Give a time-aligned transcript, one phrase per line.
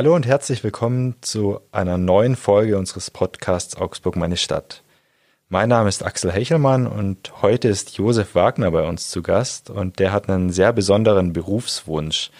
[0.00, 4.82] Hallo und herzlich willkommen zu einer neuen Folge unseres Podcasts Augsburg meine Stadt.
[5.50, 9.98] Mein Name ist Axel Hechelmann und heute ist Josef Wagner bei uns zu Gast und
[9.98, 12.30] der hat einen sehr besonderen Berufswunsch.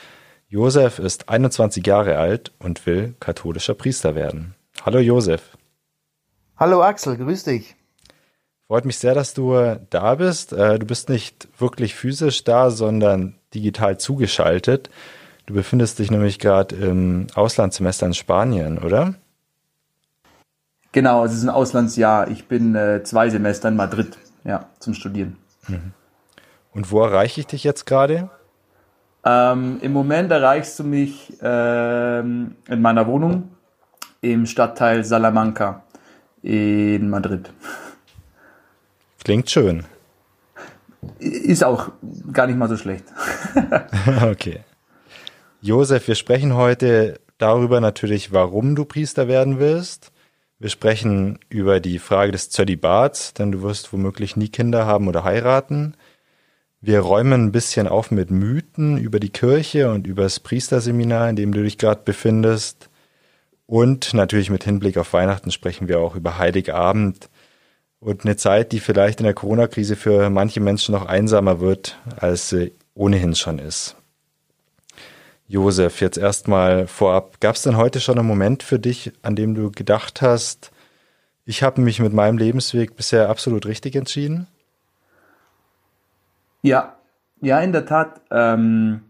[0.49, 4.55] Josef ist 21 Jahre alt und will katholischer Priester werden.
[4.87, 5.59] Hallo Josef.
[6.57, 7.77] Hallo Axel, grüß dich.
[8.69, 10.55] Freut mich sehr, dass du da bist.
[10.55, 14.89] Äh, du bist nicht wirklich physisch da, sondern digital zugeschaltet.
[15.51, 19.15] Du befindest dich nämlich gerade im Auslandssemester in Spanien, oder?
[20.93, 22.29] Genau, es ist ein Auslandsjahr.
[22.29, 25.39] Ich bin äh, zwei Semester in Madrid, ja, zum Studieren.
[25.67, 25.91] Mhm.
[26.73, 28.31] Und wo erreiche ich dich jetzt gerade?
[29.25, 33.49] Ähm, Im Moment erreichst du mich ähm, in meiner Wohnung
[34.21, 35.83] im Stadtteil Salamanca
[36.43, 37.51] in Madrid.
[39.25, 39.83] Klingt schön.
[41.19, 41.91] Ist auch
[42.33, 43.07] gar nicht mal so schlecht.
[44.31, 44.61] okay.
[45.63, 50.11] Josef, wir sprechen heute darüber natürlich, warum du Priester werden willst.
[50.59, 55.23] Wir sprechen über die Frage des Zölibats, denn du wirst womöglich nie Kinder haben oder
[55.23, 55.97] heiraten.
[56.81, 61.37] Wir räumen ein bisschen auf mit Mythen über die Kirche und über das Priesterseminar, in
[61.37, 62.89] dem du dich gerade befindest.
[63.67, 67.29] Und natürlich mit Hinblick auf Weihnachten sprechen wir auch über Heiligabend
[67.99, 72.49] und eine Zeit, die vielleicht in der Corona-Krise für manche Menschen noch einsamer wird, als
[72.49, 74.00] sie ohnehin schon ist.
[75.51, 79.57] Josef, jetzt erstmal vorab, gab es denn heute schon einen Moment für dich, an dem
[79.57, 80.71] du gedacht hast,
[81.45, 84.47] ich habe mich mit meinem Lebensweg bisher absolut richtig entschieden?
[86.63, 86.95] Ja,
[87.41, 88.21] ja, in der Tat.
[88.31, 89.01] Ähm,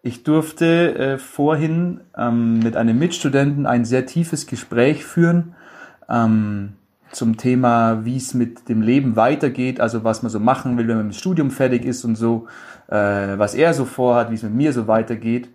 [0.00, 5.54] ich durfte äh, vorhin ähm, mit einem Mitstudenten ein sehr tiefes Gespräch führen
[6.08, 6.76] ähm,
[7.12, 10.96] zum Thema, wie es mit dem Leben weitergeht, also was man so machen will, wenn
[10.96, 12.46] man mit dem Studium fertig ist und so,
[12.88, 12.94] äh,
[13.36, 15.50] was er so vorhat, wie es mit mir so weitergeht.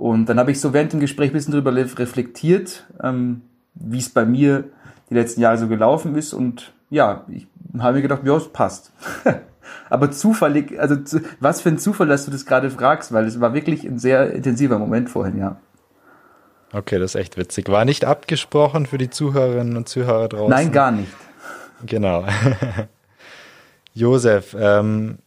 [0.00, 3.42] Und dann habe ich so während dem Gespräch ein bisschen darüber reflektiert, ähm,
[3.74, 4.64] wie es bei mir
[5.10, 6.32] die letzten Jahre so gelaufen ist.
[6.32, 7.46] Und ja, ich
[7.78, 8.92] habe mir gedacht, ja, es passt.
[9.90, 10.96] Aber zufällig, also
[11.40, 14.32] was für ein Zufall, dass du das gerade fragst, weil es war wirklich ein sehr
[14.32, 15.56] intensiver Moment vorhin, ja.
[16.72, 17.68] Okay, das ist echt witzig.
[17.68, 20.48] War nicht abgesprochen für die Zuhörerinnen und Zuhörer draußen?
[20.48, 21.12] Nein, gar nicht.
[21.84, 22.24] Genau.
[23.92, 25.18] Josef, ähm,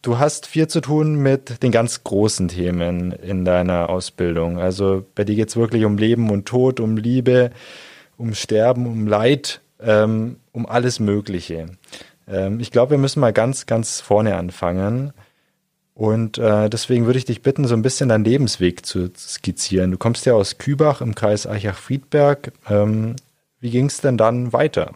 [0.00, 4.58] Du hast viel zu tun mit den ganz großen Themen in deiner Ausbildung.
[4.58, 7.50] Also bei dir geht es wirklich um Leben und Tod, um Liebe,
[8.16, 11.66] um Sterben, um Leid, ähm, um alles Mögliche.
[12.28, 15.12] Ähm, ich glaube, wir müssen mal ganz, ganz vorne anfangen.
[15.94, 19.90] Und äh, deswegen würde ich dich bitten, so ein bisschen deinen Lebensweg zu skizzieren.
[19.90, 22.52] Du kommst ja aus Kübach im Kreis Eichach-Friedberg.
[22.70, 23.16] Ähm,
[23.58, 24.92] wie ging es denn dann weiter?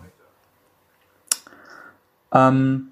[2.33, 2.92] Ähm,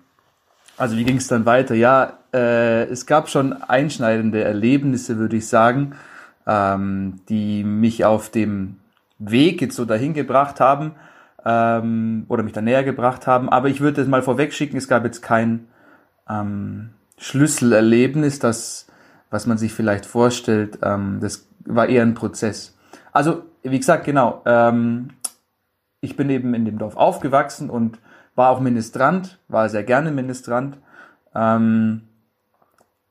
[0.80, 1.74] also wie ging es dann weiter?
[1.74, 5.94] Ja, äh, es gab schon einschneidende Erlebnisse, würde ich sagen,
[6.46, 8.76] ähm, die mich auf dem
[9.18, 10.92] Weg jetzt so dahin gebracht haben
[11.44, 13.50] ähm, oder mich da näher gebracht haben.
[13.50, 15.68] Aber ich würde es mal vorweg schicken, es gab jetzt kein
[16.28, 18.86] ähm, Schlüsselerlebnis, das,
[19.28, 20.78] was man sich vielleicht vorstellt.
[20.82, 22.74] Ähm, das war eher ein Prozess.
[23.12, 24.40] Also, wie gesagt, genau.
[24.46, 25.10] Ähm,
[26.00, 27.98] ich bin eben in dem Dorf aufgewachsen und
[28.34, 30.78] war auch Ministrant, war sehr gerne Ministrant.
[31.34, 32.02] Ähm,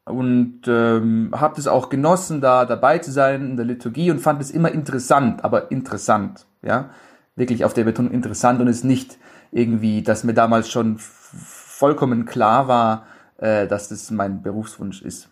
[0.06, 4.42] und ähm, habe es auch genossen, da dabei zu sein in der Liturgie und fand
[4.42, 6.90] es immer interessant, aber interessant, ja,
[7.36, 9.18] wirklich auf der Betonung interessant und es nicht
[9.52, 13.06] irgendwie, dass mir damals schon vollkommen klar war,
[13.38, 15.30] äh, dass das mein Berufswunsch ist.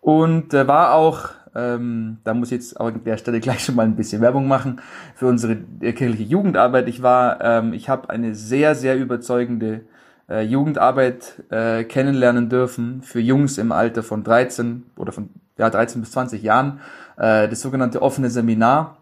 [0.00, 3.74] Und äh, war auch ähm, da muss ich jetzt auch an der Stelle gleich schon
[3.74, 4.80] mal ein bisschen Werbung machen
[5.14, 6.88] für unsere äh, kirchliche Jugendarbeit.
[6.88, 9.82] Ich war, ähm, ich habe eine sehr, sehr überzeugende
[10.28, 16.00] äh, Jugendarbeit äh, kennenlernen dürfen für Jungs im Alter von 13 oder von ja, 13
[16.00, 16.80] bis 20 Jahren.
[17.16, 18.98] Äh, das sogenannte offene Seminar.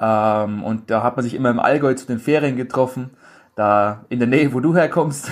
[0.00, 3.10] Ähm, und da hat man sich immer im Allgäu zu den Ferien getroffen
[3.54, 5.30] da in der Nähe, wo du herkommst.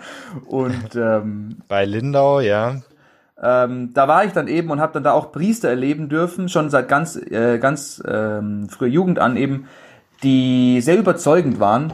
[0.46, 2.76] und ähm, bei Lindau, ja.
[3.46, 6.70] Ähm, da war ich dann eben und habe dann da auch Priester erleben dürfen, schon
[6.70, 9.66] seit ganz, äh, ganz ähm, früher Jugend an eben,
[10.22, 11.92] die sehr überzeugend waren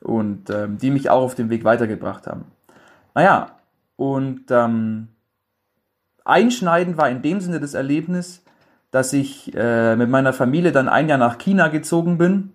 [0.00, 2.46] und ähm, die mich auch auf dem Weg weitergebracht haben.
[3.14, 3.52] Naja,
[3.94, 5.08] und ähm,
[6.24, 8.44] einschneidend war in dem Sinne das Erlebnis,
[8.90, 12.52] dass ich äh, mit meiner Familie dann ein Jahr nach China gezogen bin.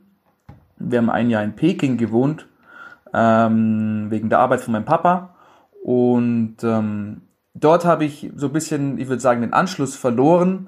[0.75, 2.47] Wir haben ein Jahr in Peking gewohnt,
[3.13, 5.35] ähm, wegen der Arbeit von meinem Papa.
[5.83, 7.21] Und ähm,
[7.53, 10.67] dort habe ich so ein bisschen, ich würde sagen, den Anschluss verloren.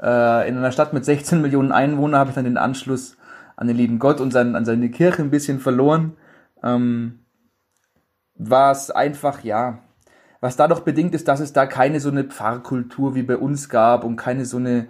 [0.00, 3.16] Äh, in einer Stadt mit 16 Millionen Einwohnern habe ich dann den Anschluss
[3.56, 6.16] an den lieben Gott und an seine Kirche ein bisschen verloren.
[6.62, 7.20] Ähm,
[8.34, 9.78] war es einfach, ja,
[10.40, 14.04] was dadurch bedingt ist, dass es da keine so eine Pfarrkultur wie bei uns gab
[14.04, 14.88] und keine so eine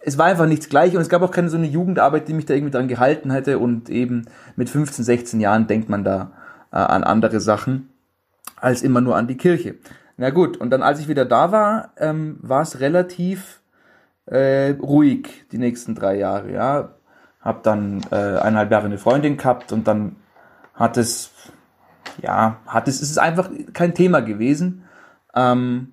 [0.00, 2.46] es war einfach nichts Gleiches und es gab auch keine so eine Jugendarbeit, die mich
[2.46, 4.26] da irgendwie dran gehalten hätte und eben
[4.56, 6.32] mit 15, 16 Jahren denkt man da
[6.72, 7.90] äh, an andere Sachen
[8.56, 9.76] als immer nur an die Kirche.
[10.20, 13.62] Na gut, und dann als ich wieder da war, ähm, war es relativ
[14.26, 16.88] äh, ruhig die nächsten drei Jahre, ja.
[17.40, 20.16] Hab dann äh, eineinhalb Jahre eine Freundin gehabt und dann
[20.74, 21.30] hat es,
[22.20, 24.82] ja, hat es, es ist einfach kein Thema gewesen.
[25.36, 25.92] Ähm,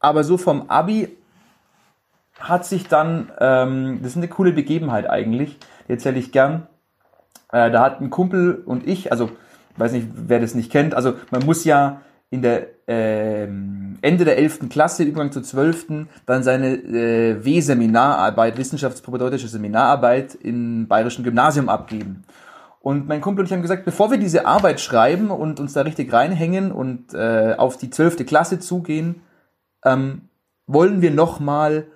[0.00, 1.14] aber so vom Abi
[2.40, 5.58] hat sich dann, ähm, das ist eine coole Begebenheit eigentlich,
[5.88, 6.68] die erzähle ich gern.
[7.52, 9.30] Äh, da hat ein Kumpel und ich, also
[9.76, 12.00] weiß nicht, wer das nicht kennt, also man muss ja
[12.30, 13.48] in der äh,
[14.02, 14.68] Ende der 11.
[14.68, 16.06] Klasse, Übergang zur 12.
[16.26, 22.24] dann seine äh, W-Seminararbeit, wissenschaftspropatriotische Seminararbeit im Bayerischen Gymnasium abgeben.
[22.80, 25.82] Und mein Kumpel und ich haben gesagt, bevor wir diese Arbeit schreiben und uns da
[25.82, 28.26] richtig reinhängen und äh, auf die 12.
[28.26, 29.22] Klasse zugehen,
[29.84, 30.22] ähm,
[30.66, 31.86] wollen wir nochmal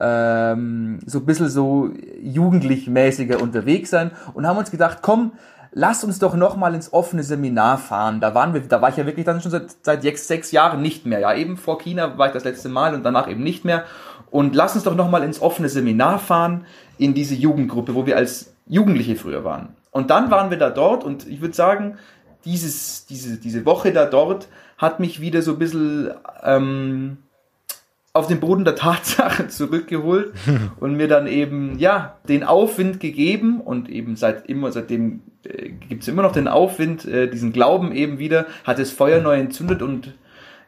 [0.00, 1.90] ähm, so ein bisschen so
[2.20, 5.32] jugendlich mäßiger unterwegs sein und haben uns gedacht, komm,
[5.72, 8.20] lass uns doch nochmal ins offene Seminar fahren.
[8.20, 10.82] Da waren wir, da war ich ja wirklich dann schon seit, seit sechs, sechs Jahren
[10.82, 11.20] nicht mehr.
[11.20, 13.84] Ja, eben vor China war ich das letzte Mal und danach eben nicht mehr.
[14.30, 16.66] Und lass uns doch nochmal ins offene Seminar fahren,
[16.98, 19.70] in diese Jugendgruppe, wo wir als Jugendliche früher waren.
[19.90, 21.98] Und dann waren wir da dort und ich würde sagen,
[22.44, 24.48] dieses, diese, diese Woche da dort
[24.78, 26.10] hat mich wieder so ein bisschen
[26.42, 27.18] ähm,
[28.12, 30.32] auf den Boden der Tatsache zurückgeholt
[30.80, 36.02] und mir dann eben ja den Aufwind gegeben und eben seit immer seitdem äh, gibt
[36.02, 39.82] es immer noch den Aufwind äh, diesen Glauben eben wieder hat das Feuer neu entzündet
[39.82, 40.14] und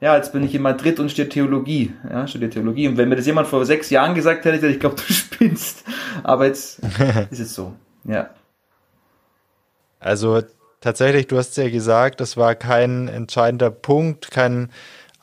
[0.00, 3.16] ja jetzt bin ich in Madrid und studiere Theologie ja studiere Theologie und wenn mir
[3.16, 5.84] das jemand vor sechs Jahren gesagt hätte ich glaube du spinnst
[6.22, 6.80] aber jetzt
[7.30, 7.74] ist es so
[8.04, 8.30] ja
[10.00, 10.42] also
[10.80, 14.70] tatsächlich du hast ja gesagt das war kein entscheidender Punkt kein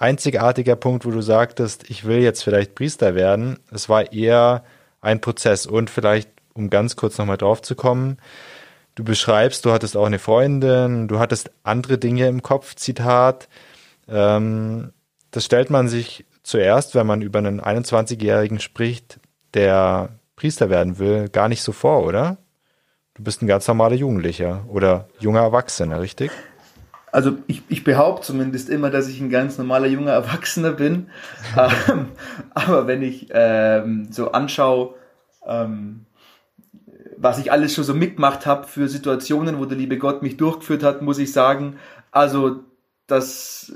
[0.02, 3.60] einzigartiger Punkt, wo du sagtest, ich will jetzt vielleicht Priester werden.
[3.72, 4.64] Es war eher
[5.00, 5.68] ein Prozess.
[5.68, 8.18] Und vielleicht, um ganz kurz nochmal drauf zu kommen,
[8.96, 13.48] du beschreibst, du hattest auch eine Freundin, du hattest andere Dinge im Kopf, Zitat.
[14.08, 14.92] Ähm,
[15.32, 19.20] das stellt man sich zuerst, wenn man über einen 21-Jährigen spricht,
[19.54, 22.38] der Priester werden will, gar nicht so vor, oder?
[23.14, 26.32] Du bist ein ganz normaler Jugendlicher oder junger Erwachsener, richtig?
[27.12, 31.08] also ich, ich behaupte zumindest immer, dass ich ein ganz normaler junger Erwachsener bin.
[31.90, 32.10] ähm,
[32.54, 34.96] aber wenn ich ähm, so anschaue,
[35.46, 36.06] ähm,
[37.22, 40.84] was ich alles schon so mitgemacht habe für Situationen, wo der liebe Gott mich durchgeführt
[40.84, 41.78] hat, muss ich sagen,
[42.12, 42.62] also
[43.08, 43.72] das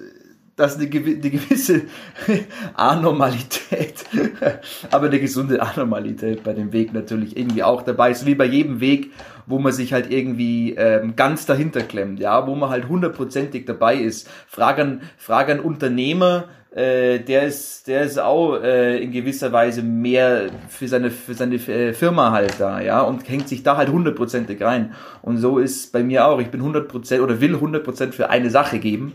[0.56, 1.82] dass eine, eine gewisse
[2.76, 4.06] Anormalität,
[4.92, 8.12] aber eine gesunde Anormalität bei dem Weg natürlich irgendwie auch dabei.
[8.12, 9.12] Ist, wie bei jedem Weg,
[9.48, 13.98] wo man sich halt irgendwie ähm, ganz dahinter klemmt, ja, wo man halt hundertprozentig dabei
[13.98, 14.30] ist.
[14.48, 16.46] Frag an, frag an Unternehmer,
[16.76, 21.56] äh, der ist, der ist auch äh, in gewisser Weise mehr für seine, für seine
[21.56, 24.94] äh, Firma halt da, ja, und hängt sich da halt hundertprozentig rein.
[25.22, 26.40] Und so ist bei mir auch.
[26.40, 29.14] Ich bin hundertprozent oder will hundertprozent für eine Sache geben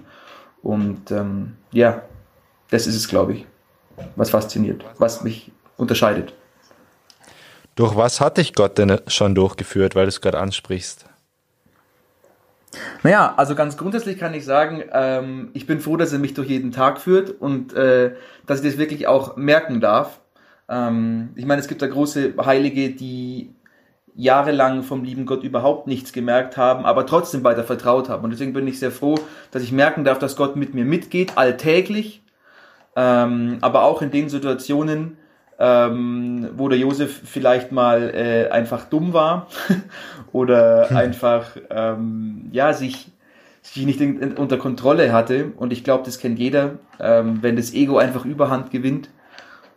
[0.63, 2.01] und ähm, ja,
[2.71, 3.47] das ist es, glaube ich,
[4.17, 6.33] was fasziniert, was mich unterscheidet.
[7.75, 11.10] Durch was hat dich Gott denn schon durchgeführt, weil du es gerade ansprichst?
[13.03, 16.49] Naja, also ganz grundsätzlich kann ich sagen, ähm, ich bin froh, dass er mich durch
[16.49, 18.15] jeden Tag führt und äh,
[18.47, 20.21] dass ich das wirklich auch merken darf.
[20.69, 23.55] Ähm, ich meine, es gibt da große Heilige, die
[24.15, 28.25] jahrelang vom lieben Gott überhaupt nichts gemerkt haben, aber trotzdem weiter vertraut haben.
[28.25, 29.17] Und deswegen bin ich sehr froh,
[29.51, 32.23] dass ich merken darf, dass Gott mit mir mitgeht, alltäglich,
[32.97, 35.17] ähm, aber auch in den Situationen,
[35.61, 39.47] ähm, wo der Josef vielleicht mal äh, einfach dumm war
[40.33, 40.97] oder hm.
[40.97, 43.13] einfach ähm, ja sich
[43.63, 45.53] sich nicht in, in, unter Kontrolle hatte.
[45.57, 49.11] Und ich glaube, das kennt jeder, ähm, wenn das Ego einfach Überhand gewinnt.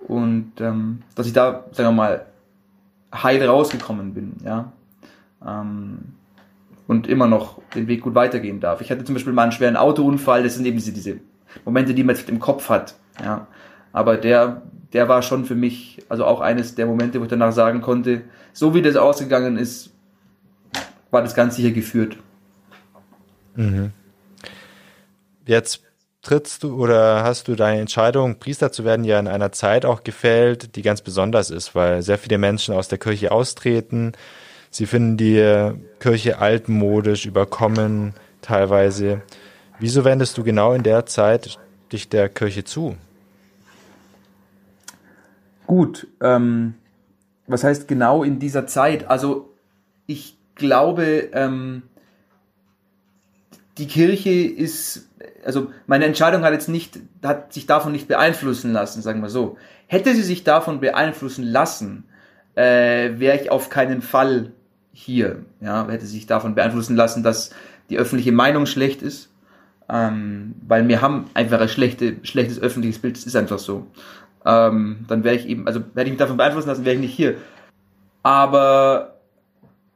[0.08, 2.26] Und ähm, dass ich da, sagen wir mal,
[3.14, 4.72] heil rausgekommen bin, ja.
[5.46, 6.00] Ähm,
[6.88, 8.82] und immer noch den Weg gut weitergehen darf.
[8.82, 11.20] Ich hatte zum Beispiel mal einen schweren Autounfall, das sind eben diese, diese
[11.66, 13.48] Momente, die man jetzt im Kopf hat, ja.
[13.92, 14.64] Aber der,
[14.94, 18.22] der war schon für mich, also auch eines der Momente, wo ich danach sagen konnte,
[18.54, 19.90] so wie das ausgegangen ist,
[21.10, 22.18] war das ganz sicher geführt.
[23.56, 23.92] Mhm.
[25.46, 25.82] Jetzt
[26.22, 30.04] trittst du oder hast du deine Entscheidung, Priester zu werden, ja in einer Zeit auch
[30.04, 34.14] gefällt, die ganz besonders ist, weil sehr viele Menschen aus der Kirche austreten.
[34.70, 39.22] Sie finden die Kirche altmodisch, überkommen teilweise.
[39.80, 41.60] Wieso wendest du genau in der Zeit
[41.92, 42.96] dich der Kirche zu?
[45.74, 46.76] Gut, ähm,
[47.48, 49.10] was heißt genau in dieser Zeit?
[49.10, 49.56] Also
[50.06, 51.82] ich glaube, ähm,
[53.80, 55.10] die Kirche ist
[55.44, 59.58] also meine Entscheidung hat jetzt nicht, hat sich davon nicht beeinflussen lassen, sagen wir so.
[59.88, 62.04] Hätte sie sich davon beeinflussen lassen,
[62.54, 64.52] äh, wäre ich auf keinen Fall
[64.92, 65.44] hier.
[65.60, 67.50] Ja, hätte sich davon beeinflussen lassen, dass
[67.90, 69.32] die öffentliche Meinung schlecht ist.
[69.90, 73.88] Ähm, weil wir haben einfach ein schlechte, schlechtes öffentliches Bild, das ist einfach so.
[74.46, 77.14] Ähm, dann wäre ich eben, also hätte ich mich davon beeinflussen lassen, wäre ich nicht
[77.14, 77.36] hier.
[78.24, 79.16] Aber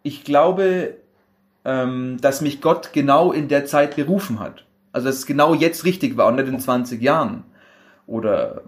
[0.03, 0.95] ich glaube,
[1.65, 4.65] ähm, dass mich Gott genau in der Zeit berufen hat.
[4.93, 7.43] Also dass es genau jetzt richtig war und nicht in 20 Jahren
[8.07, 8.63] oder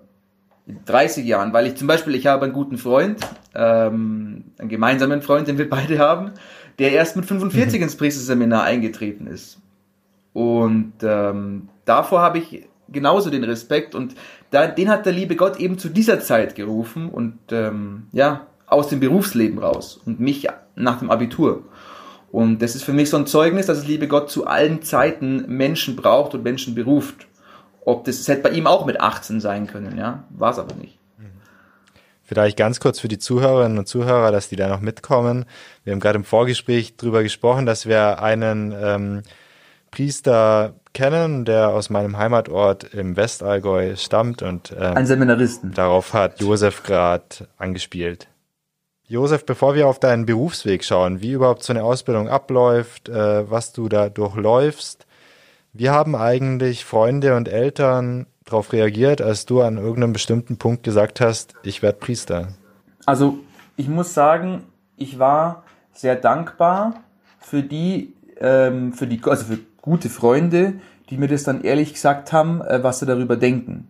[0.67, 3.19] in 30 Jahren, weil ich zum Beispiel, ich habe einen guten Freund,
[3.55, 6.31] ähm, einen gemeinsamen Freund, den wir beide haben,
[6.77, 7.83] der erst mit 45 mhm.
[7.83, 9.59] ins Priesterseminar eingetreten ist.
[10.33, 14.15] Und ähm, davor habe ich genauso den Respekt und
[14.51, 18.87] da, den hat der liebe Gott eben zu dieser Zeit gerufen und ähm, ja, aus
[18.87, 21.63] dem Berufsleben raus und mich nach dem Abitur.
[22.31, 25.45] Und das ist für mich so ein Zeugnis, dass es liebe Gott zu allen Zeiten
[25.47, 27.27] Menschen braucht und Menschen beruft.
[27.85, 30.75] Ob das, das hätte bei ihm auch mit 18 sein können, ja, war es aber
[30.75, 30.99] nicht.
[32.29, 35.45] Vielleicht ganz kurz für die Zuhörerinnen und Zuhörer, dass die da noch mitkommen.
[35.83, 39.23] Wir haben gerade im Vorgespräch drüber gesprochen, dass wir einen ähm,
[39.89, 45.73] Priester kennen, der aus meinem Heimatort im Westallgäu stammt und ähm, ein Seminaristen.
[45.73, 48.27] Darauf hat Josef gerade angespielt.
[49.07, 53.73] Josef, bevor wir auf deinen Berufsweg schauen, wie überhaupt so eine Ausbildung abläuft, äh, was
[53.73, 55.07] du da durchläufst,
[55.73, 61.21] wie haben eigentlich Freunde und Eltern darauf reagiert, als du an irgendeinem bestimmten Punkt gesagt
[61.21, 62.49] hast, ich werde Priester?
[63.05, 63.39] Also
[63.77, 64.63] ich muss sagen,
[64.97, 67.03] ich war sehr dankbar
[67.39, 70.73] für die, ähm, für die, also für gute Freunde,
[71.09, 73.87] die mir das dann ehrlich gesagt haben, äh, was sie darüber denken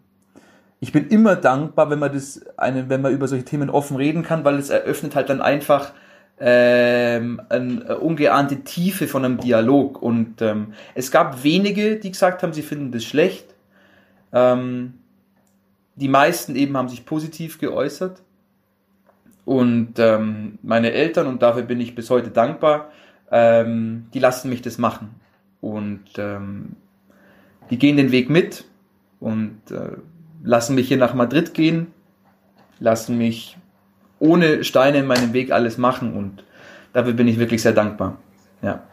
[0.81, 4.23] ich bin immer dankbar, wenn man das, eine, wenn man über solche Themen offen reden
[4.23, 5.91] kann, weil es eröffnet halt dann einfach
[6.39, 10.01] ähm, eine ungeahnte Tiefe von einem Dialog.
[10.01, 13.53] Und ähm, es gab wenige, die gesagt haben, sie finden das schlecht.
[14.31, 14.93] Ähm,
[15.95, 18.21] die meisten eben haben sich positiv geäußert.
[19.43, 22.89] Und ähm, meine Eltern, und dafür bin ich bis heute dankbar,
[23.31, 25.18] ähm, die lassen mich das machen.
[25.61, 26.75] Und ähm,
[27.69, 28.65] die gehen den Weg mit.
[29.19, 29.97] Und äh,
[30.43, 31.87] lassen mich hier nach Madrid gehen,
[32.79, 33.57] lassen mich
[34.19, 36.43] ohne Steine in meinem Weg alles machen und
[36.93, 38.17] dafür bin ich wirklich sehr dankbar.
[38.61, 38.83] Ja.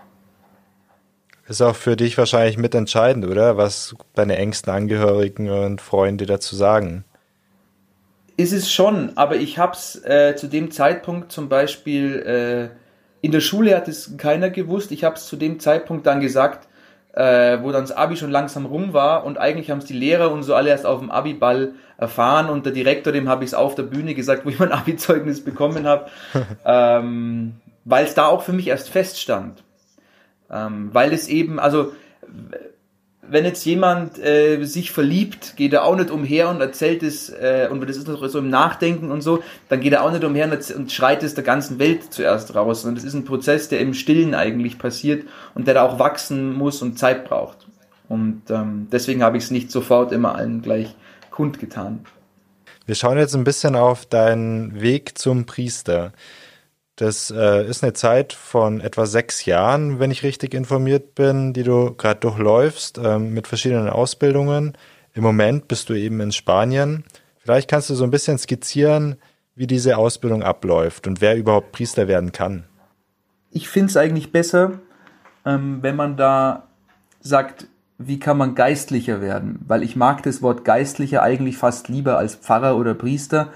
[1.48, 3.56] Ist auch für dich wahrscheinlich mitentscheidend, oder?
[3.56, 7.04] Was deine engsten Angehörigen und Freunde dazu sagen.
[8.36, 12.76] Ist es schon, aber ich habe es äh, zu dem Zeitpunkt zum Beispiel äh,
[13.26, 14.92] in der Schule hat es keiner gewusst.
[14.92, 16.68] Ich habe es zu dem Zeitpunkt dann gesagt,
[17.12, 20.30] äh, wo dann das Abi schon langsam rum war und eigentlich haben es die Lehrer
[20.30, 23.54] und so alle erst auf dem Abi-Ball erfahren und der Direktor, dem habe ich es
[23.54, 26.06] auf der Bühne gesagt, wo ich mein Abi-Zeugnis bekommen habe,
[26.64, 27.54] ähm,
[27.84, 29.64] weil es da auch für mich erst feststand.
[30.48, 31.94] Ähm, weil es eben, also
[33.28, 37.68] wenn jetzt jemand äh, sich verliebt, geht er auch nicht umher und erzählt es, äh,
[37.70, 40.50] und das ist noch so im Nachdenken und so, dann geht er auch nicht umher
[40.50, 43.80] und, und schreit es der ganzen Welt zuerst raus, sondern das ist ein Prozess, der
[43.80, 47.66] im Stillen eigentlich passiert und der da auch wachsen muss und Zeit braucht.
[48.08, 50.94] Und ähm, deswegen habe ich es nicht sofort immer allen gleich
[51.30, 52.04] kundgetan.
[52.86, 56.12] Wir schauen jetzt ein bisschen auf deinen Weg zum Priester.
[56.96, 61.62] Das äh, ist eine Zeit von etwa sechs Jahren, wenn ich richtig informiert bin, die
[61.62, 64.72] du gerade durchläufst ähm, mit verschiedenen Ausbildungen.
[65.12, 67.04] Im Moment bist du eben in Spanien.
[67.38, 69.16] Vielleicht kannst du so ein bisschen skizzieren,
[69.54, 72.64] wie diese Ausbildung abläuft und wer überhaupt Priester werden kann.
[73.50, 74.80] Ich finde es eigentlich besser,
[75.44, 76.68] ähm, wenn man da
[77.20, 77.66] sagt,
[77.98, 79.58] wie kann man geistlicher werden?
[79.66, 83.52] Weil ich mag das Wort geistlicher eigentlich fast lieber als Pfarrer oder Priester,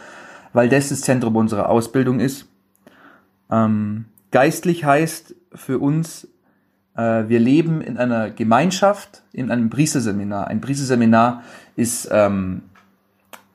[0.52, 2.46] weil das das Zentrum unserer Ausbildung ist.
[3.50, 6.28] Ähm, geistlich heißt für uns,
[6.96, 10.48] äh, wir leben in einer Gemeinschaft, in einem Priesterseminar.
[10.48, 11.42] Ein Priesterseminar
[11.76, 12.62] ist ähm,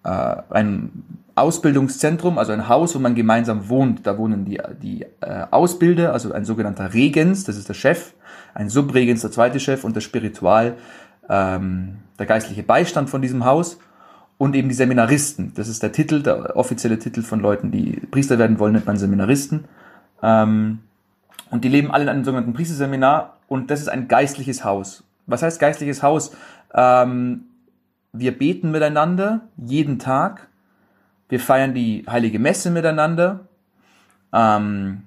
[0.04, 0.92] äh, ein
[1.36, 4.08] Ausbildungszentrum, also ein Haus, wo man gemeinsam wohnt.
[4.08, 8.14] Da wohnen die, die äh, Ausbilder, also ein sogenannter Regens, das ist der Chef,
[8.54, 10.78] ein Subregens, der zweite Chef und der Spiritual,
[11.30, 13.78] ähm, der geistliche Beistand von diesem Haus
[14.38, 15.54] und eben die Seminaristen.
[15.56, 18.98] Das ist der Titel, der offizielle Titel von Leuten, die Priester werden wollen, nennt man
[18.98, 19.66] Seminaristen.
[20.22, 20.80] Ähm,
[21.52, 25.04] und die leben alle in einem sogenannten Priesterseminar und das ist ein geistliches Haus.
[25.28, 26.36] Was heißt geistliches Haus?
[26.74, 27.46] Ähm,
[28.14, 30.48] wir beten miteinander jeden Tag.
[31.30, 33.42] Wir feiern die heilige Messe miteinander.
[34.34, 35.04] Ähm,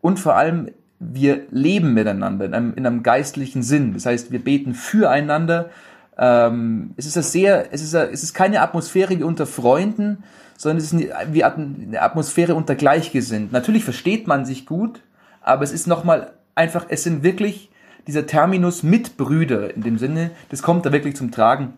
[0.00, 3.94] und vor allem, wir leben miteinander in einem, in einem geistlichen Sinn.
[3.94, 5.70] Das heißt, wir beten füreinander.
[6.18, 10.22] Ähm, es ist sehr, es ist, es ist keine Atmosphäre wie unter Freunden,
[10.60, 13.50] sondern es ist eine Atmosphäre unter Gleichgesinnten.
[13.50, 15.00] Natürlich versteht man sich gut,
[15.40, 17.70] aber es ist nochmal einfach, es sind wirklich
[18.06, 21.72] dieser Terminus Mitbrüder in dem Sinne, das kommt da wirklich zum Tragen.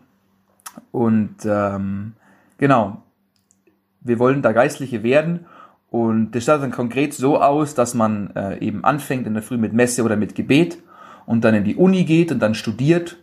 [0.91, 2.11] Und ähm,
[2.57, 3.01] genau,
[4.01, 5.45] wir wollen da Geistliche werden
[5.89, 9.55] Und das schaut dann konkret so aus, dass man äh, eben anfängt in der Früh
[9.55, 10.77] mit Messe oder mit Gebet
[11.25, 13.15] und dann in die Uni geht und dann studiert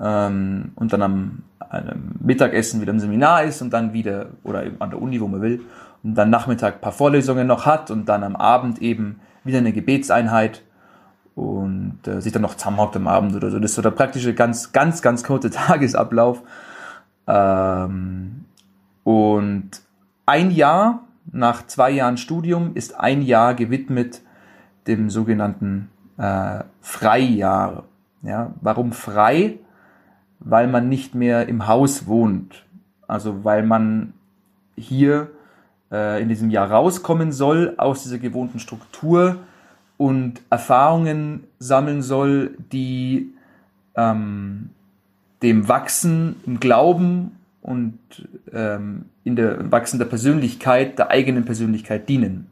[0.00, 4.90] ähm, und dann am, am Mittagessen wieder im Seminar ist und dann wieder oder an
[4.90, 5.62] der Uni, wo man will,
[6.02, 9.72] und dann Nachmittag ein paar Vorlesungen noch hat und dann am Abend eben wieder eine
[9.72, 10.62] Gebetseinheit
[11.34, 13.58] und äh, sich dann noch zusammenhockt am Abend oder so.
[13.58, 16.42] Das ist so der praktische ganz, ganz, ganz kurze Tagesablauf.
[17.26, 18.44] Ähm,
[19.04, 19.70] und
[20.26, 24.22] ein Jahr nach zwei Jahren Studium ist ein Jahr gewidmet
[24.86, 27.84] dem sogenannten äh, Freijahr.
[28.22, 29.58] Ja, warum frei?
[30.40, 32.64] Weil man nicht mehr im Haus wohnt.
[33.06, 34.14] Also weil man
[34.76, 35.28] hier
[35.92, 39.36] äh, in diesem Jahr rauskommen soll aus dieser gewohnten Struktur
[39.96, 43.34] und Erfahrungen sammeln soll, die
[43.96, 44.70] ähm,
[45.42, 47.98] dem Wachsen im Glauben und
[48.52, 52.46] ähm, in der Wachsen der Persönlichkeit, der eigenen Persönlichkeit dienen.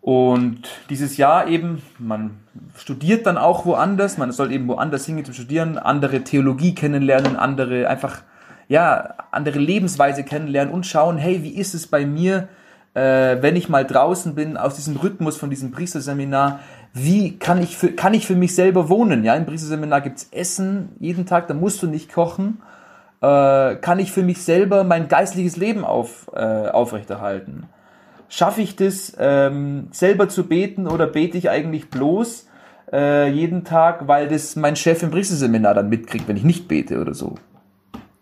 [0.00, 2.40] Und dieses Jahr eben, man
[2.76, 7.88] studiert dann auch woanders, man soll eben woanders hingehen zum Studieren, andere Theologie kennenlernen, andere
[7.88, 8.22] einfach,
[8.68, 12.48] ja, andere Lebensweise kennenlernen und schauen, hey, wie ist es bei mir,
[12.94, 16.60] äh, wenn ich mal draußen bin, aus diesem Rhythmus von diesem Priesterseminar,
[16.94, 19.22] wie kann ich für, kann ich für mich selber wohnen?
[19.22, 22.62] Ja, im Priesterseminar gibt's Essen jeden Tag, da musst du nicht kochen.
[23.20, 27.68] Äh, kann ich für mich selber mein geistliches Leben auf, äh, aufrechterhalten?
[28.30, 32.48] Schaffe ich das, ähm, selber zu beten oder bete ich eigentlich bloß
[32.92, 37.00] äh, jeden Tag, weil das mein Chef im Priesterseminar dann mitkriegt, wenn ich nicht bete
[37.00, 37.34] oder so?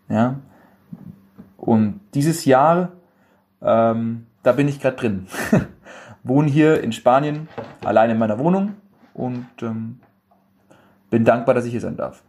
[0.09, 0.39] Ja.
[1.57, 2.93] Und dieses Jahr,
[3.61, 5.27] ähm, da bin ich gerade drin.
[6.23, 7.47] Wohne hier in Spanien,
[7.85, 8.73] allein in meiner Wohnung
[9.13, 9.99] und ähm,
[11.11, 12.23] bin dankbar, dass ich hier sein darf.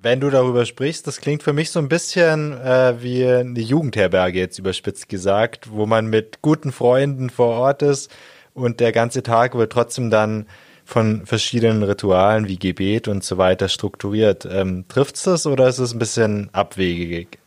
[0.00, 4.38] Wenn du darüber sprichst, das klingt für mich so ein bisschen äh, wie eine Jugendherberge,
[4.38, 8.14] jetzt überspitzt gesagt, wo man mit guten Freunden vor Ort ist
[8.54, 10.46] und der ganze Tag wird trotzdem dann
[10.84, 14.46] von verschiedenen Ritualen wie Gebet und so weiter strukturiert.
[14.48, 17.40] Ähm, trifft's das oder ist es ein bisschen abwegig?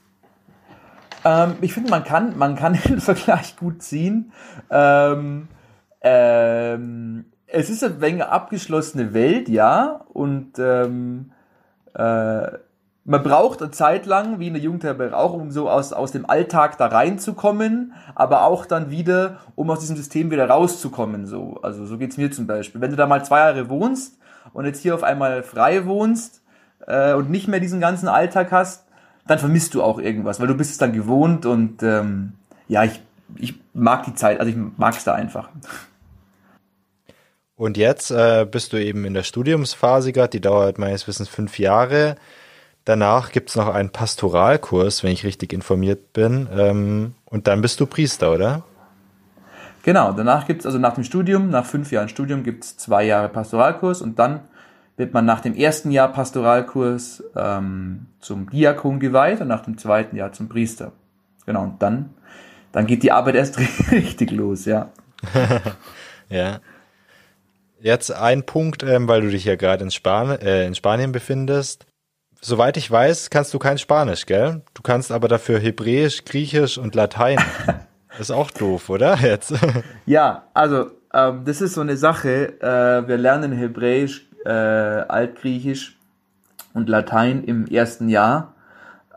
[1.23, 4.33] Ähm, ich finde, man kann, man kann den Vergleich gut ziehen.
[4.69, 5.47] Ähm,
[6.01, 11.31] ähm, es ist eine wenig abgeschlossene Welt, ja, und ähm,
[11.93, 12.57] äh,
[13.03, 16.77] man braucht eine Zeit lang, wie eine Jugendherberge auch, um so aus, aus dem Alltag
[16.77, 21.25] da reinzukommen, aber auch dann wieder, um aus diesem System wieder rauszukommen.
[21.25, 21.59] So.
[21.63, 22.79] Also so geht's mir zum Beispiel.
[22.79, 24.19] Wenn du da mal zwei Jahre wohnst
[24.53, 26.41] und jetzt hier auf einmal frei wohnst
[26.85, 28.85] äh, und nicht mehr diesen ganzen Alltag hast,
[29.27, 32.33] dann vermisst du auch irgendwas, weil du bist es dann gewohnt und ähm,
[32.67, 33.01] ja, ich,
[33.35, 35.49] ich mag die Zeit, also ich mag es da einfach.
[37.61, 41.59] Und jetzt äh, bist du eben in der Studiumsphase gerade, die dauert meines Wissens fünf
[41.59, 42.15] Jahre.
[42.85, 46.49] Danach gibt's noch einen Pastoralkurs, wenn ich richtig informiert bin.
[46.51, 48.63] Ähm, und dann bist du Priester, oder?
[49.83, 54.01] Genau, danach gibt's also nach dem Studium, nach fünf Jahren Studium gibt's zwei Jahre Pastoralkurs
[54.01, 54.39] und dann
[54.97, 60.15] wird man nach dem ersten Jahr Pastoralkurs ähm, zum Diakon geweiht und nach dem zweiten
[60.15, 60.93] Jahr zum Priester.
[61.45, 62.09] Genau, und dann,
[62.71, 63.59] dann geht die Arbeit erst
[63.91, 64.89] richtig los, ja.
[66.29, 66.59] ja.
[67.83, 71.87] Jetzt ein Punkt, ähm, weil du dich ja gerade in, Span äh, in Spanien befindest.
[72.39, 74.61] Soweit ich weiß, kannst du kein Spanisch, gell?
[74.75, 77.39] Du kannst aber dafür Hebräisch, Griechisch und Latein.
[78.19, 79.15] ist auch doof, oder?
[79.17, 79.53] Jetzt.
[80.05, 82.61] ja, also ähm, das ist so eine Sache.
[82.61, 85.97] Äh, wir lernen Hebräisch, äh, Altgriechisch
[86.75, 88.53] und Latein im ersten Jahr.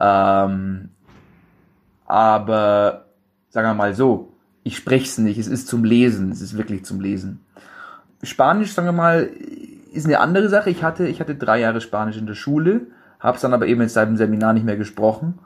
[0.00, 0.88] Ähm,
[2.07, 3.05] aber
[3.50, 5.38] sagen wir mal so, ich spreche es nicht.
[5.38, 6.33] Es ist zum Lesen.
[6.33, 7.44] Es ist wirklich zum Lesen.
[8.24, 9.28] Spanisch, sagen wir mal,
[9.92, 10.70] ist eine andere Sache.
[10.70, 12.82] Ich hatte, ich hatte drei Jahre Spanisch in der Schule,
[13.20, 15.38] habe es dann aber eben jetzt seit dem Seminar nicht mehr gesprochen.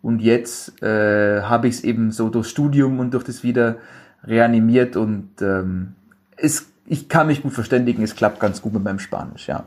[0.00, 3.76] Und jetzt äh, habe ich es eben so durch Studium und durch das wieder
[4.24, 5.94] reanimiert und ähm,
[6.36, 9.64] es, ich kann mich gut verständigen, es klappt ganz gut mit meinem Spanisch, ja.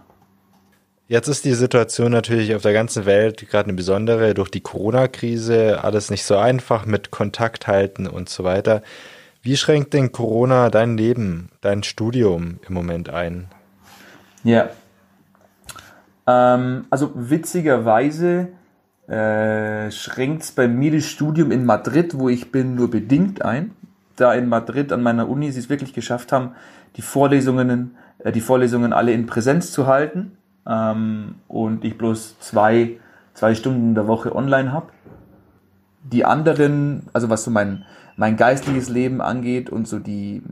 [1.08, 5.84] Jetzt ist die Situation natürlich auf der ganzen Welt gerade eine besondere durch die Corona-Krise,
[5.84, 8.82] alles nicht so einfach mit Kontakt halten und so weiter.
[9.44, 13.48] Wie schränkt denn Corona dein Leben, dein Studium im Moment ein?
[14.44, 14.70] Ja.
[16.28, 18.50] Ähm, also witzigerweise
[19.08, 23.72] äh, schränkt es bei mir das Studium in Madrid, wo ich bin, nur bedingt ein.
[24.16, 26.52] Da in Madrid an meiner Uni sie es wirklich geschafft haben,
[26.98, 33.00] die Vorlesungen, äh, die Vorlesungen alle in Präsenz zu halten ähm, und ich bloß zwei,
[33.34, 34.92] zwei Stunden in der Woche online habe.
[36.04, 37.86] Die anderen, also was so mein
[38.22, 40.44] mein geistliches Leben angeht und so die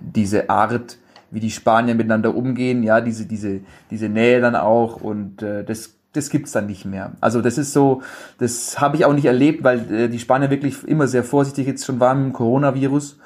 [0.00, 0.98] diese Art,
[1.32, 5.96] wie die Spanier miteinander umgehen, ja, diese diese diese Nähe dann auch und äh, das
[6.12, 7.12] das gibt's dann nicht mehr.
[7.20, 8.02] Also das ist so,
[8.38, 11.84] das habe ich auch nicht erlebt, weil äh, die Spanier wirklich immer sehr vorsichtig jetzt
[11.84, 13.18] schon waren mit dem Coronavirus.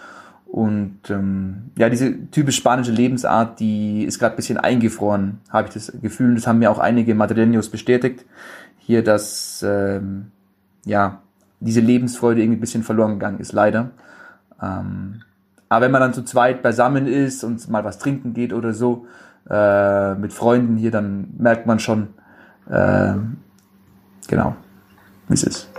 [0.46, 5.92] Und ähm, ja, diese typisch spanische Lebensart, die ist gerade bisschen eingefroren, habe ich das
[6.00, 6.36] Gefühl.
[6.36, 8.24] Das haben mir auch einige Madrileños bestätigt.
[8.78, 10.30] Hier, dass ähm,
[10.86, 11.20] ja
[11.60, 13.90] diese Lebensfreude irgendwie ein bisschen verloren gegangen ist, leider.
[14.62, 15.22] Ähm,
[15.68, 19.06] aber wenn man dann zu zweit beisammen ist und mal was trinken geht oder so,
[19.48, 22.08] äh, mit Freunden hier, dann merkt man schon,
[22.68, 23.14] äh,
[24.28, 24.56] genau,
[25.28, 25.70] wie es ist.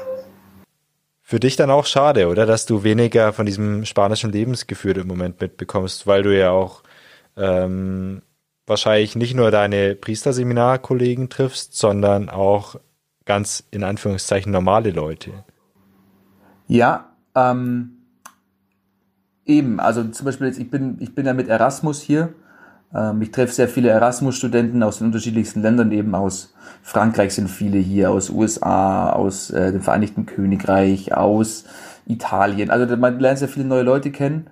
[1.22, 2.46] Für dich dann auch schade, oder?
[2.46, 6.84] Dass du weniger von diesem spanischen Lebensgefühl im Moment mitbekommst, weil du ja auch
[7.36, 8.22] ähm,
[8.66, 12.76] wahrscheinlich nicht nur deine Priesterseminarkollegen triffst, sondern auch
[13.26, 15.44] ganz in Anführungszeichen normale Leute.
[16.68, 17.98] Ja, ähm,
[19.46, 22.34] eben, also zum Beispiel jetzt, ich bin, ich bin ja mit Erasmus hier
[22.94, 27.78] ähm, ich treffe sehr viele Erasmus-Studenten aus den unterschiedlichsten Ländern, eben aus Frankreich sind viele
[27.78, 31.66] hier, aus USA, aus äh, dem Vereinigten Königreich, aus
[32.06, 32.70] Italien.
[32.70, 34.48] Also man lernt sehr viele neue Leute kennen.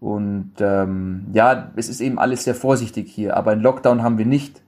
[0.00, 4.26] Und ähm, ja, es ist eben alles sehr vorsichtig hier, aber ein Lockdown haben wir
[4.26, 4.62] nicht.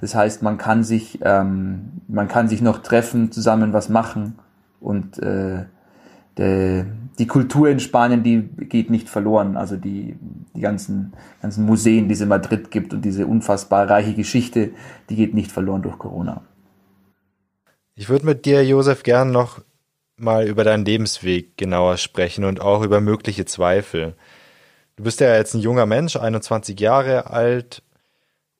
[0.00, 4.38] Das heißt, man kann sich, ähm, man kann sich noch treffen, zusammen was machen
[4.80, 5.64] und äh,
[6.38, 9.56] die Kultur in Spanien, die geht nicht verloren.
[9.56, 10.16] Also die,
[10.54, 14.70] die ganzen, ganzen Museen, die es in Madrid gibt und diese unfassbar reiche Geschichte,
[15.08, 16.42] die geht nicht verloren durch Corona.
[17.94, 19.62] Ich würde mit dir, Josef, gern noch
[20.18, 24.14] mal über deinen Lebensweg genauer sprechen und auch über mögliche Zweifel.
[24.96, 27.82] Du bist ja jetzt ein junger Mensch, 21 Jahre alt,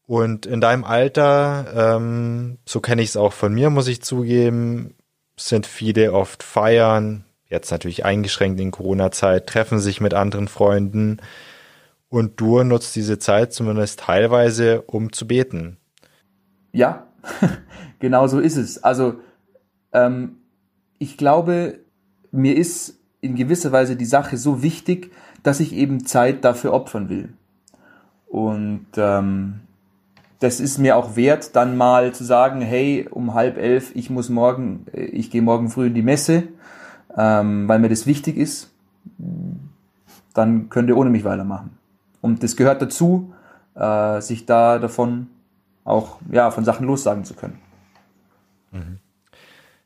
[0.06, 4.94] und in deinem Alter, ähm, so kenne ich es auch von mir, muss ich zugeben,
[5.36, 11.18] sind viele oft feiern, jetzt natürlich eingeschränkt in Corona-Zeit, treffen sich mit anderen Freunden
[12.08, 15.76] und du nutzt diese Zeit zumindest teilweise, um zu beten.
[16.72, 17.06] Ja,
[17.98, 18.82] genau so ist es.
[18.82, 19.16] Also
[19.92, 20.36] ähm,
[20.98, 21.80] ich glaube,
[22.30, 27.08] mir ist in gewisser Weise die Sache so wichtig, dass ich eben Zeit dafür opfern
[27.08, 27.28] will.
[28.26, 29.60] Und ähm,
[30.40, 34.28] das ist mir auch wert, dann mal zu sagen, hey, um halb elf, ich muss
[34.28, 36.48] morgen, äh, ich gehe morgen früh in die Messe
[37.16, 38.70] ähm, weil mir das wichtig ist,
[40.34, 41.78] dann könnt ihr ohne mich weitermachen.
[42.20, 43.32] Und das gehört dazu,
[43.74, 45.28] äh, sich da davon
[45.84, 47.58] auch ja, von Sachen lossagen zu können.
[48.72, 48.98] Mhm.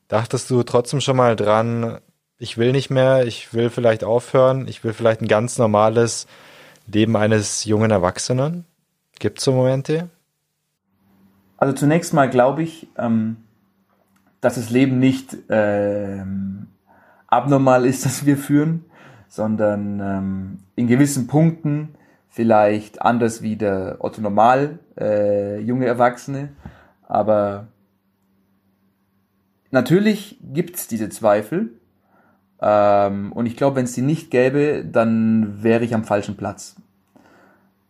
[0.09, 1.99] Dachtest du trotzdem schon mal dran,
[2.39, 6.27] ich will nicht mehr, ich will vielleicht aufhören, ich will vielleicht ein ganz normales
[6.87, 8.65] Leben eines jungen Erwachsenen?
[9.19, 10.09] Gibt es so Momente?
[11.59, 13.37] Also zunächst mal glaube ich, ähm,
[14.41, 16.69] dass das Leben nicht ähm,
[17.31, 18.85] abnormal ist, dass wir führen,
[19.29, 21.95] sondern ähm, in gewissen Punkten
[22.29, 26.51] vielleicht anders wie der Otto Normal, äh, junge Erwachsene.
[27.07, 27.69] Aber
[29.71, 31.71] natürlich gibt's diese Zweifel.
[32.61, 36.77] Ähm, und ich glaube, wenn es die nicht gäbe, dann wäre ich am falschen Platz.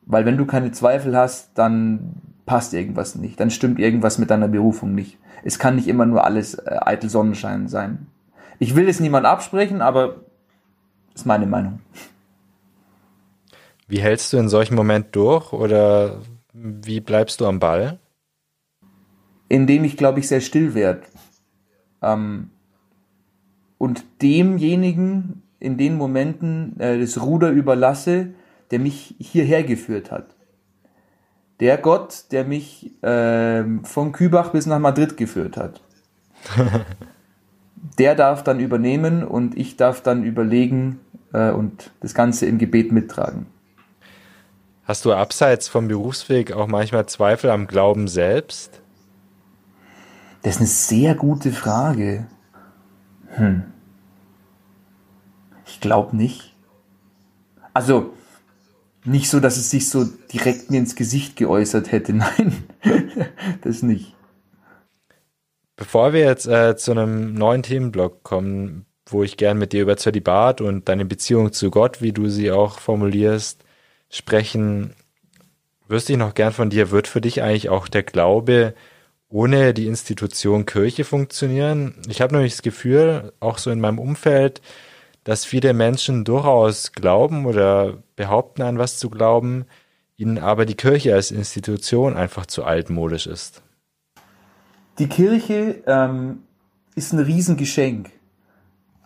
[0.07, 2.15] Weil wenn du keine Zweifel hast, dann
[2.47, 3.39] passt irgendwas nicht.
[3.39, 5.19] Dann stimmt irgendwas mit deiner Berufung nicht.
[5.45, 8.07] Es kann nicht immer nur alles äh, eitel Sonnenschein sein.
[8.61, 10.17] Ich will es niemand absprechen, aber
[11.15, 11.81] ist meine Meinung.
[13.89, 16.21] Wie hältst du in solchen Momenten durch oder
[16.53, 17.99] wie bleibst du am Ball?
[19.49, 21.03] Indem ich, glaube ich, sehr still werde.
[22.03, 22.51] Ähm,
[23.79, 28.35] und demjenigen in den Momenten äh, das Ruder überlasse,
[28.71, 30.37] der mich hierher geführt hat.
[31.61, 35.81] Der Gott, der mich äh, von Kübach bis nach Madrid geführt hat.
[37.99, 41.01] der darf dann übernehmen und ich darf dann überlegen
[41.33, 43.47] äh, und das Ganze im Gebet mittragen.
[44.85, 48.81] Hast du abseits vom Berufsweg auch manchmal Zweifel am Glauben selbst?
[50.43, 52.27] Das ist eine sehr gute Frage.
[53.29, 53.65] Hm.
[55.67, 56.57] Ich glaube nicht.
[57.73, 58.15] Also,
[59.05, 62.13] nicht so, dass es sich so direkt mir ins Gesicht geäußert hätte.
[62.15, 62.65] Nein,
[63.63, 64.17] das nicht.
[65.81, 69.97] Bevor wir jetzt äh, zu einem neuen Themenblock kommen, wo ich gern mit dir über
[69.97, 73.65] Zölibat und deine Beziehung zu Gott, wie du sie auch formulierst,
[74.11, 74.93] sprechen,
[75.89, 78.75] wüsste ich noch gern von dir, wird für dich eigentlich auch der Glaube
[79.31, 81.95] ohne die Institution Kirche funktionieren?
[82.11, 84.61] Ich habe nämlich das Gefühl, auch so in meinem Umfeld,
[85.25, 89.65] dass viele Menschen durchaus glauben oder behaupten an was zu glauben,
[90.19, 93.63] ihnen aber die Kirche als Institution einfach zu altmodisch ist
[95.01, 96.43] die Kirche ähm,
[96.95, 98.11] ist ein Riesengeschenk.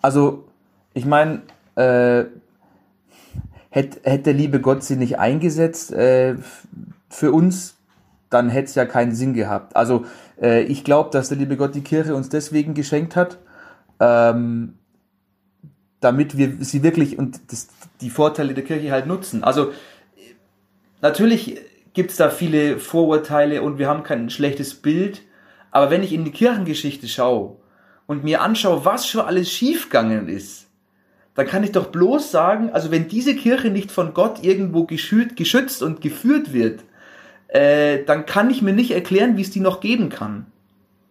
[0.02, 0.44] Also,
[0.92, 1.42] ich meine,
[1.76, 2.24] äh,
[3.70, 6.34] hätte hätt der liebe Gott sie nicht eingesetzt äh,
[7.08, 7.76] für uns,
[8.28, 9.76] dann hätte es ja keinen Sinn gehabt.
[9.76, 10.04] Also
[10.40, 13.38] äh, ich glaube, dass der liebe Gott die Kirche uns deswegen geschenkt hat,
[14.00, 14.74] ähm,
[16.00, 17.68] damit wir sie wirklich und das,
[18.00, 19.44] die Vorteile der Kirche halt nutzen.
[19.44, 19.72] Also
[21.00, 21.60] natürlich
[21.92, 25.22] gibt es da viele Vorurteile und wir haben kein schlechtes Bild,
[25.74, 27.56] aber wenn ich in die Kirchengeschichte schaue
[28.06, 30.68] und mir anschaue, was schon alles schiefgegangen ist,
[31.34, 35.82] dann kann ich doch bloß sagen, also wenn diese Kirche nicht von Gott irgendwo geschützt
[35.82, 36.84] und geführt wird,
[37.48, 40.46] äh, dann kann ich mir nicht erklären, wie es die noch geben kann.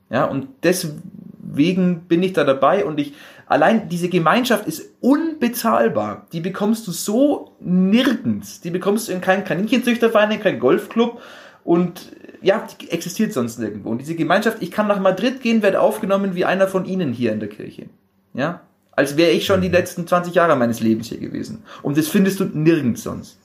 [0.09, 3.15] Ja, und deswegen bin ich da dabei und ich,
[3.47, 6.27] allein diese Gemeinschaft ist unbezahlbar.
[6.31, 8.61] Die bekommst du so nirgends.
[8.61, 11.21] Die bekommst du in keinem Kaninchenzüchterverein, in keinem Golfclub
[11.65, 13.89] und ja, die existiert sonst nirgendwo.
[13.89, 17.31] Und diese Gemeinschaft, ich kann nach Madrid gehen, werde aufgenommen wie einer von Ihnen hier
[17.31, 17.87] in der Kirche.
[18.33, 19.73] Ja, als wäre ich schon die mhm.
[19.73, 21.63] letzten 20 Jahre meines Lebens hier gewesen.
[21.81, 23.39] Und das findest du nirgends sonst.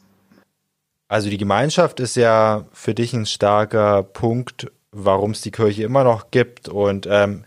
[1.09, 6.05] Also die Gemeinschaft ist ja für dich ein starker Punkt, warum es die Kirche immer
[6.05, 6.69] noch gibt.
[6.69, 7.45] Und ähm,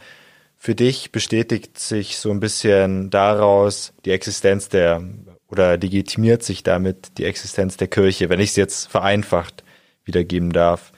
[0.58, 5.04] für dich bestätigt sich so ein bisschen daraus die Existenz der
[5.48, 9.64] oder legitimiert sich damit die Existenz der Kirche, wenn ich es jetzt vereinfacht
[10.06, 10.91] wiedergeben darf.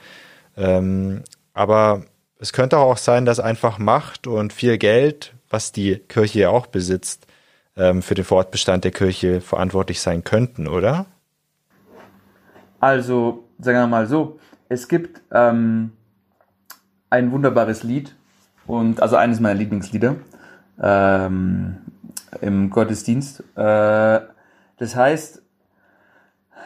[0.58, 2.04] Ähm, aber
[2.40, 6.66] es könnte auch sein, dass einfach Macht und viel Geld was die Kirche ja auch
[6.66, 7.28] besitzt,
[7.78, 11.06] ähm, für den Fortbestand der Kirche verantwortlich sein könnten, oder?
[12.80, 15.92] Also, sagen wir mal so, es gibt ähm,
[17.12, 18.16] ein wunderbares Lied
[18.66, 20.16] und also eines meiner Lieblingslieder
[20.82, 21.78] ähm,
[22.42, 23.42] im Gottesdienst.
[23.56, 24.22] Äh,
[24.78, 25.43] das heißt,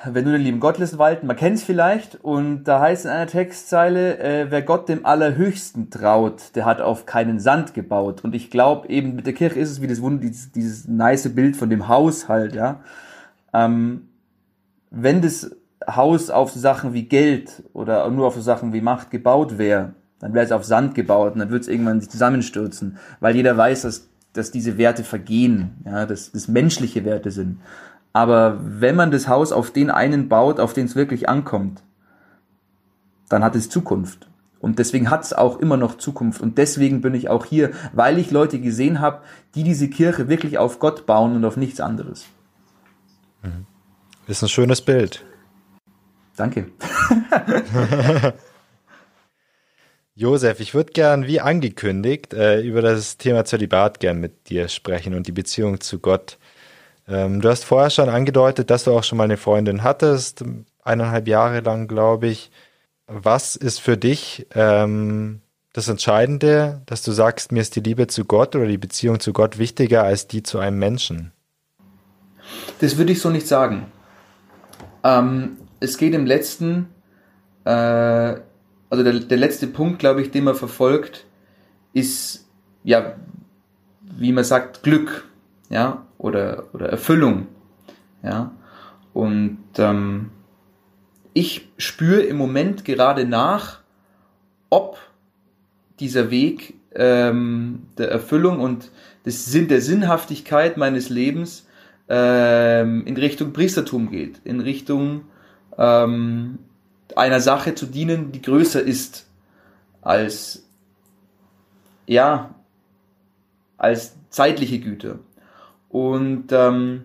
[0.06, 3.12] wenn du den lieben Gott lässt walten, man kennt es vielleicht, und da heißt in
[3.12, 8.24] einer Textzeile, äh, wer Gott dem Allerhöchsten traut, der hat auf keinen Sand gebaut.
[8.24, 11.34] Und ich glaube, eben mit der Kirche ist es wie das Wunder, dieses, dieses nice
[11.34, 12.82] Bild von dem Haus halt, ja.
[13.54, 14.10] Ähm,
[14.92, 15.56] wenn das
[15.88, 19.94] Haus auf so Sachen wie Geld oder nur auf so Sachen wie Macht gebaut wäre,
[20.20, 23.56] dann wäre es auf Sand gebaut und dann wird es irgendwann sich zusammenstürzen, weil jeder
[23.56, 27.60] weiß, dass, dass diese Werte vergehen, ja, dass das menschliche Werte sind.
[28.18, 31.84] Aber wenn man das Haus auf den einen baut, auf den es wirklich ankommt,
[33.30, 34.28] dann hat es Zukunft.
[34.60, 36.42] Und deswegen hat es auch immer noch Zukunft.
[36.42, 39.22] Und deswegen bin ich auch hier, weil ich Leute gesehen habe,
[39.54, 42.26] die diese Kirche wirklich auf Gott bauen und auf nichts anderes.
[43.44, 43.68] Mhm.
[44.26, 45.24] Ist ein schönes Bild.
[46.36, 46.72] Danke.
[50.16, 55.14] Josef, ich würde gern, wie angekündigt, äh, über das Thema Zölibat gern mit dir sprechen
[55.14, 56.40] und die Beziehung zu Gott.
[57.08, 60.44] Ähm, du hast vorher schon angedeutet, dass du auch schon mal eine Freundin hattest,
[60.84, 62.52] eineinhalb Jahre lang, glaube ich.
[63.08, 65.42] Was ist für dich ähm,
[65.72, 69.32] das Entscheidende, dass du sagst, mir ist die Liebe zu Gott oder die Beziehung zu
[69.32, 71.32] Gott wichtiger als die zu einem Menschen?
[72.80, 73.86] Das würde ich so nicht sagen.
[75.04, 76.90] Ähm, es geht im letzten,
[77.64, 81.26] äh, also der, der letzte Punkt, glaube ich, den man verfolgt,
[81.94, 82.46] ist,
[82.84, 83.16] ja,
[84.02, 85.27] wie man sagt, Glück
[85.70, 87.48] ja, oder, oder Erfüllung,
[88.24, 88.52] ja.
[89.14, 90.30] Und ähm,
[91.34, 93.82] ich spüre im Moment gerade nach,
[94.70, 94.98] ob
[96.00, 98.92] dieser Weg ähm, der Erfüllung und
[99.26, 101.68] des Sinn, der Sinnhaftigkeit meines Lebens
[102.10, 105.26] ähm, in Richtung Priestertum geht, in Richtung
[105.78, 106.60] ähm,
[107.16, 109.28] einer Sache zu dienen, die größer ist
[110.02, 110.68] als
[112.06, 112.56] ja
[113.78, 115.20] als zeitliche Güter.
[115.90, 117.04] Und ähm,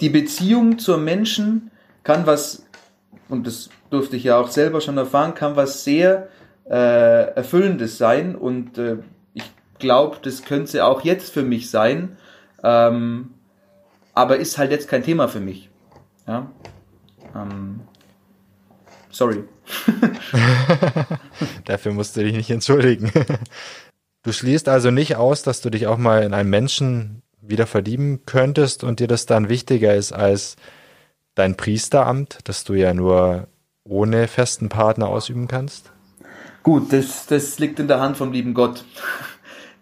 [0.00, 1.70] die Beziehung zur Menschen
[2.02, 2.66] kann was,
[3.28, 6.28] und das durfte ich ja auch selber schon erfahren, kann was sehr
[6.68, 8.34] äh, Erfüllendes sein.
[8.36, 8.98] Und äh,
[9.34, 9.44] ich
[9.78, 12.16] glaube, das könnte auch jetzt für mich sein.
[12.62, 13.30] Ähm,
[14.14, 15.70] aber ist halt jetzt kein Thema für mich.
[16.26, 16.50] Ja.
[17.34, 17.80] Ähm,
[19.10, 19.44] sorry.
[21.64, 23.12] Dafür musst du dich nicht entschuldigen.
[24.22, 28.20] Du schließt also nicht aus, dass du dich auch mal in einen Menschen wieder verlieben
[28.26, 30.56] könntest und dir das dann wichtiger ist als
[31.34, 33.48] dein Priesteramt, das du ja nur
[33.84, 35.92] ohne festen Partner ausüben kannst?
[36.62, 38.84] Gut, das, das liegt in der Hand vom lieben Gott.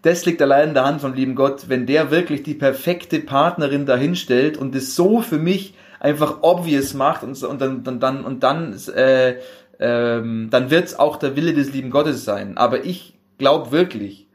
[0.01, 3.85] Das liegt allein in der Hand vom lieben Gott, wenn der wirklich die perfekte Partnerin
[3.85, 8.41] dahinstellt und es so für mich einfach obvious macht und, und dann, dann, dann und
[8.41, 9.35] dann äh,
[9.79, 12.57] ähm, dann wird es auch der Wille des lieben Gottes sein.
[12.57, 14.27] Aber ich glaube wirklich,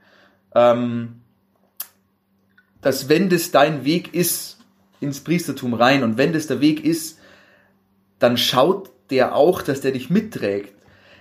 [0.55, 1.21] ähm,
[2.85, 4.59] dass wenn das dein Weg ist
[5.01, 7.19] ins Priestertum rein und wenn das der Weg ist,
[8.19, 10.75] dann schaut der auch, dass der dich mitträgt.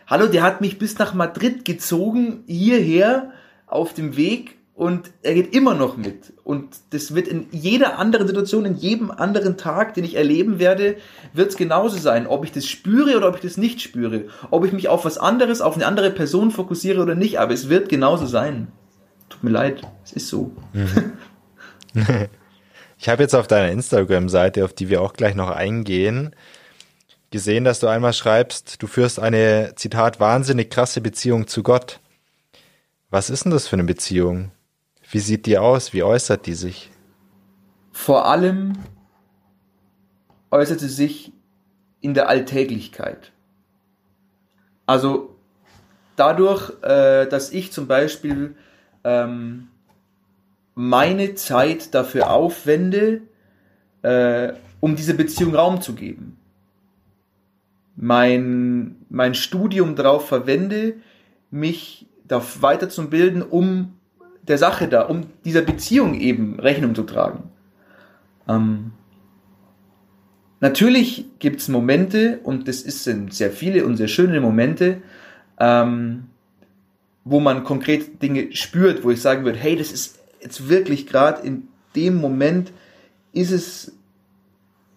[0.06, 3.32] Hallo, der hat mich bis nach Madrid gezogen, hierher
[3.66, 6.34] auf dem Weg und er geht immer noch mit.
[6.44, 10.98] Und das wird in jeder anderen Situation, in jedem anderen Tag, den ich erleben werde,
[11.32, 14.26] wird es genauso sein, ob ich das spüre oder ob ich das nicht spüre.
[14.52, 17.70] Ob ich mich auf was anderes, auf eine andere Person fokussiere oder nicht, aber es
[17.70, 18.68] wird genauso sein.
[19.30, 20.52] Tut mir leid, es ist so.
[20.74, 21.14] Mhm.
[22.98, 26.36] ich habe jetzt auf deiner Instagram-Seite, auf die wir auch gleich noch eingehen,
[27.32, 32.00] gesehen, dass du einmal schreibst, du führst eine, Zitat, wahnsinnig krasse Beziehung zu Gott.
[33.10, 34.52] Was ist denn das für eine Beziehung?
[35.10, 35.94] Wie sieht die aus?
[35.94, 36.92] Wie äußert die sich?
[37.92, 38.74] Vor allem
[40.50, 41.32] äußert sie sich
[42.02, 43.32] in der Alltäglichkeit.
[44.86, 45.36] Also
[46.16, 48.56] dadurch, äh, dass ich zum Beispiel
[49.04, 49.70] ähm,
[50.76, 53.22] meine Zeit dafür aufwende,
[54.02, 56.38] äh, um diese Beziehung Raum zu geben.
[57.96, 60.96] Mein, mein Studium darauf verwende,
[61.52, 63.94] mich da weiterzubilden, um
[64.42, 67.50] der Sache da, um dieser Beziehung eben Rechnung zu tragen.
[68.48, 68.92] Ähm,
[70.60, 75.02] natürlich gibt es Momente, und das sind sehr viele und sehr schöne Momente,
[75.60, 76.26] ähm,
[77.24, 81.46] wo man konkret Dinge spürt, wo ich sagen würde, hey, das ist jetzt wirklich gerade
[81.46, 82.72] in dem Moment
[83.32, 83.94] ist es,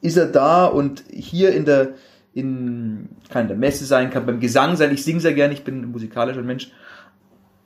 [0.03, 1.95] ist er da und hier in der,
[2.35, 5.65] in, kann in der Messe sein, kann beim Gesang sein, ich singe sehr gerne, ich
[5.65, 6.71] bin ein musikalischer Mensch,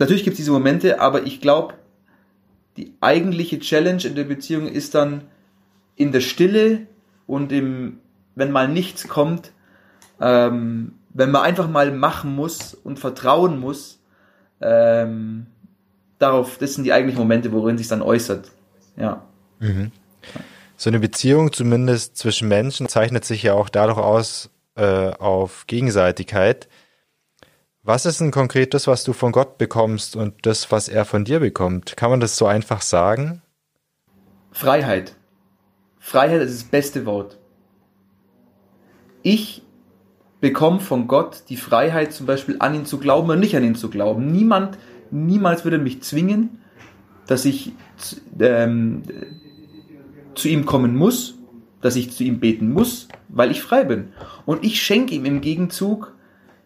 [0.00, 1.74] Natürlich gibt es diese Momente, aber ich glaube,
[2.78, 5.24] die eigentliche Challenge in der Beziehung ist dann
[5.94, 6.86] in der Stille
[7.26, 7.98] und im,
[8.34, 9.52] wenn mal nichts kommt,
[10.18, 14.00] ähm, wenn man einfach mal machen muss und vertrauen muss,
[14.62, 15.46] ähm,
[16.20, 18.52] darauf, das sind die eigentlichen Momente, worin sich dann äußert.
[18.96, 19.24] Ja.
[19.58, 19.90] Mhm.
[20.76, 26.68] So eine Beziehung, zumindest zwischen Menschen, zeichnet sich ja auch dadurch aus, äh, auf Gegenseitigkeit.
[27.82, 31.24] Was ist denn konkret das, was du von Gott bekommst und das, was er von
[31.24, 31.96] dir bekommt?
[31.96, 33.42] Kann man das so einfach sagen?
[34.52, 35.16] Freiheit.
[35.98, 37.38] Freiheit ist das beste Wort.
[39.22, 39.62] Ich
[40.40, 43.74] bekomme von Gott die Freiheit, zum Beispiel an ihn zu glauben oder nicht an ihn
[43.74, 44.32] zu glauben.
[44.32, 44.78] Niemand,
[45.10, 46.60] niemals würde mich zwingen,
[47.26, 47.72] dass ich
[48.38, 49.02] ähm,
[50.34, 51.38] zu ihm kommen muss,
[51.80, 54.08] dass ich zu ihm beten muss, weil ich frei bin.
[54.46, 56.14] Und ich schenke ihm im Gegenzug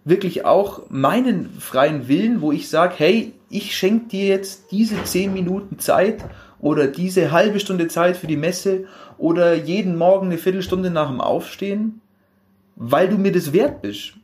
[0.04, 5.32] wirklich auch meinen freien Willen, wo ich sage, hey, ich schenke dir jetzt diese zehn
[5.32, 6.24] Minuten Zeit
[6.60, 8.86] oder diese halbe Stunde Zeit für die Messe
[9.18, 12.00] oder jeden Morgen eine Viertelstunde nach dem Aufstehen,
[12.76, 14.14] weil du mir das wert bist.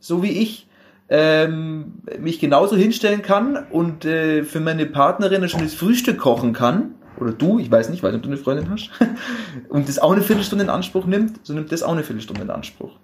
[0.00, 0.66] So wie ich
[1.14, 6.94] ähm, mich genauso hinstellen kann und äh, für meine Partnerin ein schönes Frühstück kochen kann,
[7.18, 8.90] oder du, ich weiß nicht, weil du eine Freundin hast,
[9.68, 12.50] und das auch eine Viertelstunde in Anspruch nimmt, so nimmt das auch eine Viertelstunde in
[12.50, 12.96] Anspruch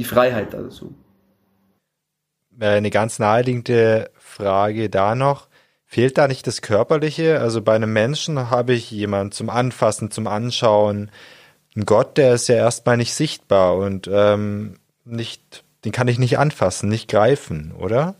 [0.00, 0.94] die Freiheit dazu.
[2.58, 5.48] Eine ganz naheliegende Frage da noch.
[5.84, 7.40] Fehlt da nicht das Körperliche?
[7.40, 11.10] Also bei einem Menschen habe ich jemanden zum Anfassen, zum Anschauen.
[11.76, 16.38] Ein Gott, der ist ja erstmal nicht sichtbar und ähm, nicht, den kann ich nicht
[16.38, 18.16] anfassen, nicht greifen, oder?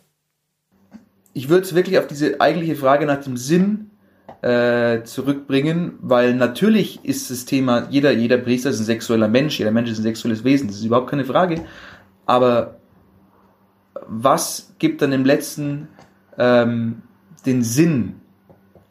[1.33, 3.91] Ich würde es wirklich auf diese eigentliche Frage nach dem Sinn
[4.43, 9.71] äh, zurückbringen, weil natürlich ist das Thema, jeder, jeder Priester ist ein sexueller Mensch, jeder
[9.71, 11.65] Mensch ist ein sexuelles Wesen, das ist überhaupt keine Frage.
[12.27, 12.81] Aber
[14.07, 15.89] was gibt dann im letzten
[16.39, 17.03] ähm,
[17.45, 18.17] den Sinn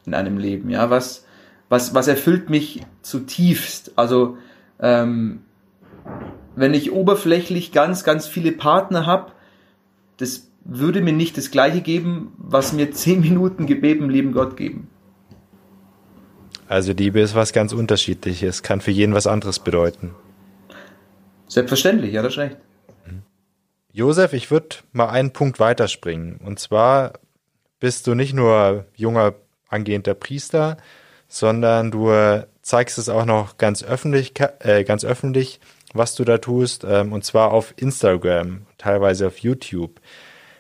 [0.06, 0.70] in einem Leben?
[0.70, 1.26] Ja, was,
[1.68, 3.94] was, was erfüllt mich zutiefst?
[3.96, 4.38] Also
[4.80, 5.42] ähm,
[6.60, 9.32] wenn ich oberflächlich ganz, ganz viele Partner habe,
[10.18, 14.58] das würde mir nicht das Gleiche geben, was mir zehn Minuten Gebet im lieben Gott
[14.58, 14.90] geben.
[16.68, 20.14] Also Liebe ist was ganz unterschiedliches, kann für jeden was anderes bedeuten.
[21.48, 22.58] Selbstverständlich, ja, das ist recht.
[23.08, 23.24] Mhm.
[23.92, 26.38] Josef, ich würde mal einen Punkt weiterspringen.
[26.46, 27.14] Und zwar
[27.80, 29.34] bist du nicht nur junger
[29.70, 30.78] angehender Priester,
[31.28, 32.12] sondern du
[32.62, 35.60] zeigst es auch noch ganz öffentlich, äh, ganz öffentlich,
[35.94, 40.00] was du da tust, ähm, und zwar auf Instagram, teilweise auf YouTube.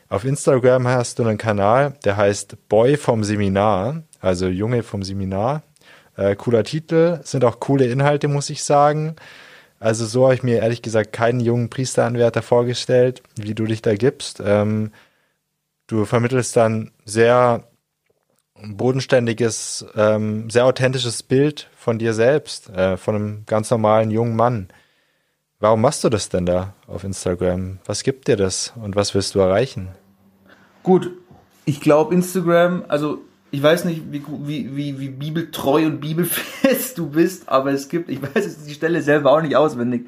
[0.10, 5.64] Auf Instagram hast du einen Kanal, der heißt Boy vom Seminar, also Junge vom Seminar.
[6.18, 9.16] Äh, cooler Titel, sind auch coole Inhalte, muss ich sagen.
[9.80, 13.96] Also so habe ich mir ehrlich gesagt keinen jungen Priesteranwärter vorgestellt, wie du dich da
[13.96, 14.42] gibst.
[14.46, 14.92] Ähm,
[15.88, 17.64] du vermittelst dann sehr
[18.62, 24.68] bodenständiges, ähm, sehr authentisches Bild von dir selbst, äh, von einem ganz normalen jungen Mann.
[25.62, 27.80] Warum machst du das denn da auf Instagram?
[27.86, 29.90] Was gibt dir das und was willst du erreichen?
[30.84, 31.12] Gut,
[31.66, 33.20] ich glaube Instagram, also
[33.52, 38.10] ich weiß nicht, wie, wie, wie, wie bibeltreu und bibelfest du bist, aber es gibt,
[38.10, 40.08] ich weiß die Stelle selber auch nicht auswendig,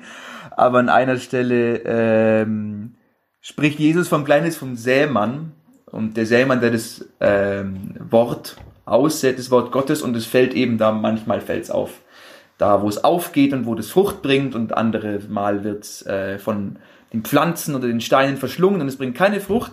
[0.52, 2.96] aber an einer Stelle ähm,
[3.42, 5.52] spricht Jesus vom Gleichnis vom Sämann
[5.92, 10.78] Und der Sämann, der das ähm, Wort aussät, das Wort Gottes, und es fällt eben
[10.78, 12.01] da, manchmal fällt es auf.
[12.62, 16.38] Da, wo es aufgeht und wo das Frucht bringt, und andere Mal wird es äh,
[16.38, 16.78] von
[17.12, 19.72] den Pflanzen oder den Steinen verschlungen und es bringt keine Frucht.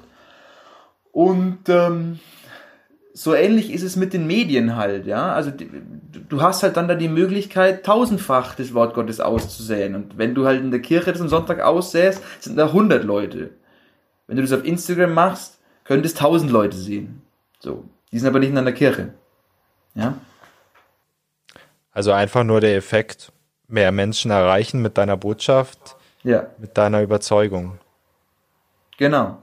[1.13, 2.19] Und ähm,
[3.13, 5.33] so ähnlich ist es mit den Medien halt, ja.
[5.35, 9.95] Also du hast halt dann da die Möglichkeit, tausendfach das Wort Gottes auszusäen.
[9.95, 13.51] Und wenn du halt in der Kirche das am Sonntag aussäst, sind da hundert Leute.
[14.27, 17.21] Wenn du das auf Instagram machst, könntest tausend Leute sehen.
[17.61, 17.85] So.
[18.13, 19.13] Die sind aber nicht in einer Kirche.
[19.95, 20.15] Ja.
[21.99, 23.33] Also einfach nur der Effekt,
[23.67, 26.47] mehr Menschen erreichen mit deiner Botschaft, ja.
[26.59, 27.81] mit deiner Überzeugung.
[28.99, 29.43] Genau.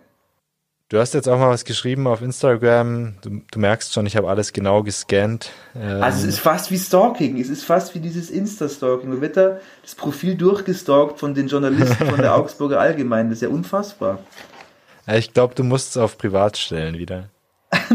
[0.87, 3.17] Du hast jetzt auch mal was geschrieben auf Instagram.
[3.21, 5.51] Du, du merkst schon, ich habe alles genau gescannt.
[5.75, 7.41] Ähm also es ist fast wie Stalking.
[7.41, 9.11] Es ist fast wie dieses Insta-Stalking.
[9.11, 13.31] Da wird da das Profil durchgestalkt von den Journalisten von der Augsburger Allgemeinen.
[13.31, 14.19] Das ist ja unfassbar.
[15.07, 17.27] Ich glaube, du musst es auf Privat stellen wieder.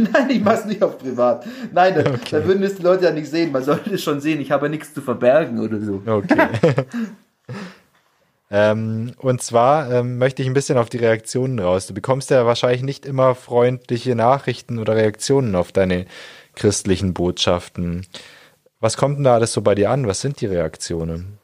[0.13, 1.47] Nein, ich mach's nicht auf Privat.
[1.73, 2.19] Nein, da, okay.
[2.31, 3.53] da würden es die Leute ja nicht sehen.
[3.53, 4.41] Man sollte es schon sehen.
[4.41, 6.03] Ich habe ja nichts zu verbergen oder so.
[6.07, 6.49] Okay.
[8.53, 11.87] Ähm, und zwar ähm, möchte ich ein bisschen auf die Reaktionen raus.
[11.87, 16.07] Du bekommst ja wahrscheinlich nicht immer freundliche Nachrichten oder Reaktionen auf deine
[16.57, 18.07] christlichen Botschaften.
[18.81, 20.09] Was kommt denn da alles so bei dir an?
[20.09, 21.39] Was sind die Reaktionen?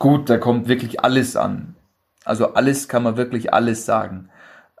[0.00, 1.76] Gut, da kommt wirklich alles an.
[2.24, 4.28] Also alles kann man wirklich alles sagen.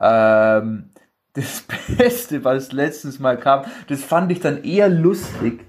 [0.00, 0.90] Ähm,
[1.36, 1.64] das
[1.96, 5.64] Beste, was letztens mal kam, das fand ich dann eher lustig.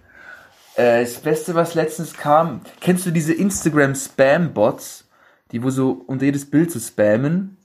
[0.76, 5.08] Äh, das Beste, was letztens kam, kennst du diese Instagram-Spam-Bots?
[5.52, 7.58] die wo so unter jedes Bild zu spammen.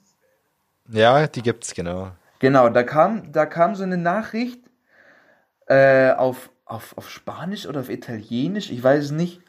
[0.88, 2.12] Ja, die gibt's, genau.
[2.38, 4.60] Genau, da kam, da kam so eine Nachricht
[5.66, 9.41] äh, auf, auf, auf Spanisch oder auf Italienisch, ich weiß es nicht.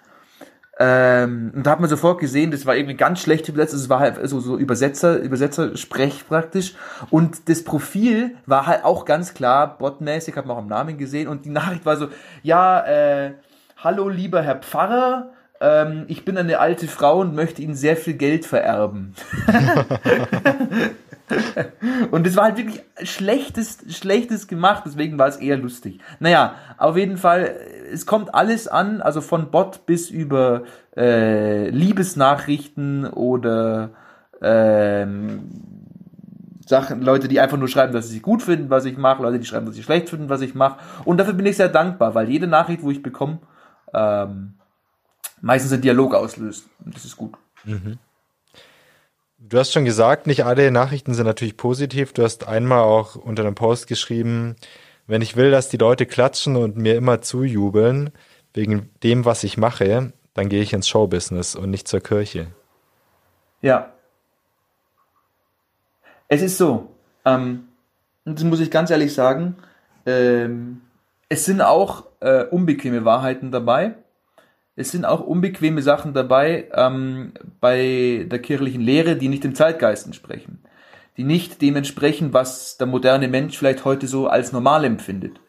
[0.79, 3.99] Ähm, und da hat man sofort gesehen, das war irgendwie ganz schlecht übersetzt, es war
[3.99, 6.73] halt so, so Übersetzer, Übersetzer-Sprech praktisch.
[7.11, 11.27] Und das Profil war halt auch ganz klar botmäßig, hat man auch am Namen gesehen.
[11.27, 12.07] Und die Nachricht war so,
[12.41, 13.33] ja, äh,
[13.77, 15.29] hallo lieber Herr Pfarrer,
[15.61, 19.13] ähm, ich bin eine alte Frau und möchte ihnen sehr viel Geld vererben.
[22.11, 25.99] und es war halt wirklich schlechtes, schlechtes gemacht, deswegen war es eher lustig.
[26.19, 27.55] Naja, auf jeden Fall,
[27.91, 30.63] es kommt alles an, also von Bot bis über
[30.95, 33.91] äh, Liebesnachrichten oder
[34.41, 35.49] ähm,
[36.65, 39.45] Sachen, Leute, die einfach nur schreiben, dass sie gut finden, was ich mache, Leute, die
[39.45, 40.79] schreiben, dass sie schlecht finden, was ich mache.
[41.05, 43.39] Und dafür bin ich sehr dankbar, weil jede Nachricht, wo ich bekomme,
[43.93, 44.53] ähm,
[45.41, 46.69] meistens einen Dialog auslöst.
[46.83, 47.33] Und das ist gut.
[47.65, 47.97] Mhm.
[49.45, 52.13] Du hast schon gesagt, nicht alle Nachrichten sind natürlich positiv.
[52.13, 54.55] Du hast einmal auch unter einem Post geschrieben,
[55.05, 58.11] wenn ich will, dass die Leute klatschen und mir immer zujubeln,
[58.53, 62.47] wegen dem, was ich mache, dann gehe ich ins Showbusiness und nicht zur Kirche.
[63.61, 63.91] Ja.
[66.29, 67.67] Es ist so, ähm,
[68.23, 69.57] das muss ich ganz ehrlich sagen,
[70.05, 70.83] ähm,
[71.27, 73.95] es sind auch äh, unbequeme Wahrheiten dabei
[74.75, 80.05] es sind auch unbequeme Sachen dabei ähm, bei der kirchlichen Lehre, die nicht dem Zeitgeist
[80.05, 80.63] entsprechen.
[81.17, 85.39] Die nicht dem entsprechen, was der moderne Mensch vielleicht heute so als normal empfindet.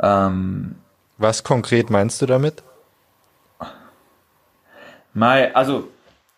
[0.00, 0.74] Ähm,
[1.16, 2.62] was konkret meinst du damit?
[5.14, 5.88] Mai, also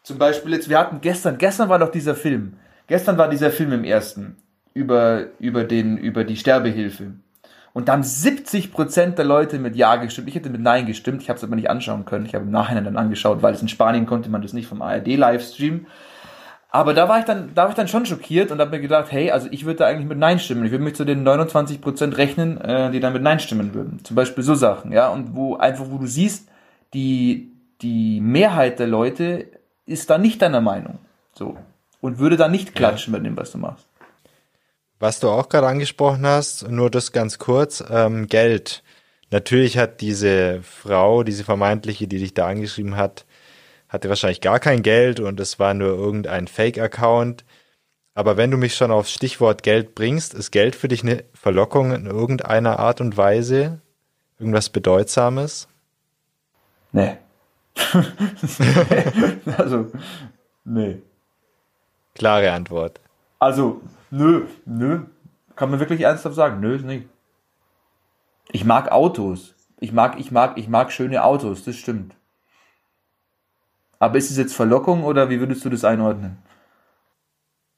[0.03, 2.59] zum Beispiel jetzt, wir hatten gestern, gestern war doch dieser Film.
[2.87, 4.37] Gestern war dieser Film im ersten
[4.75, 7.15] über, über, den, über die Sterbehilfe.
[7.77, 10.29] Und da haben 70 Prozent der Leute mit Ja gestimmt.
[10.29, 11.21] Ich hätte mit Nein gestimmt.
[11.21, 12.25] Ich habe es aber nicht anschauen können.
[12.25, 14.81] Ich habe im Nachhinein dann angeschaut, weil es in Spanien konnte man das nicht vom
[14.81, 15.85] ARD-Livestream.
[16.71, 19.13] Aber da war ich dann, da war ich dann schon schockiert und habe mir gedacht,
[19.13, 20.65] hey, also ich würde da eigentlich mit Nein stimmen.
[20.65, 24.03] Ich würde mich zu den 29 Prozent rechnen, äh, die dann mit Nein stimmen würden.
[24.05, 25.11] Zum Beispiel so Sachen, ja.
[25.11, 26.49] Und wo einfach, wo du siehst,
[26.95, 27.53] die,
[27.83, 29.49] die Mehrheit der Leute
[29.85, 30.99] ist da nicht deiner Meinung.
[31.35, 31.59] So.
[32.01, 33.19] Und würde da nicht klatschen ja.
[33.19, 33.87] mit dem, was du machst.
[34.99, 38.83] Was du auch gerade angesprochen hast, nur das ganz kurz, ähm, Geld.
[39.31, 43.27] Natürlich hat diese Frau, diese vermeintliche, die dich da angeschrieben hat,
[43.89, 47.45] hatte wahrscheinlich gar kein Geld und es war nur irgendein Fake-Account.
[48.15, 51.93] Aber wenn du mich schon aufs Stichwort Geld bringst, ist Geld für dich eine Verlockung
[51.93, 53.81] in irgendeiner Art und Weise?
[54.39, 55.69] Irgendwas Bedeutsames?
[56.93, 57.19] Nee.
[59.59, 59.93] also,
[60.65, 61.03] nee.
[62.15, 63.01] Klare Antwort.
[63.39, 65.01] Also, Nö, nö.
[65.55, 66.61] Kann man wirklich ernsthaft sagen?
[66.61, 67.09] Nö, ist nicht.
[68.53, 69.55] Ich mag Autos.
[69.81, 72.15] Ich mag, ich mag, ich mag schöne Autos, das stimmt.
[73.99, 76.39] Aber ist es jetzt Verlockung oder wie würdest du das einordnen?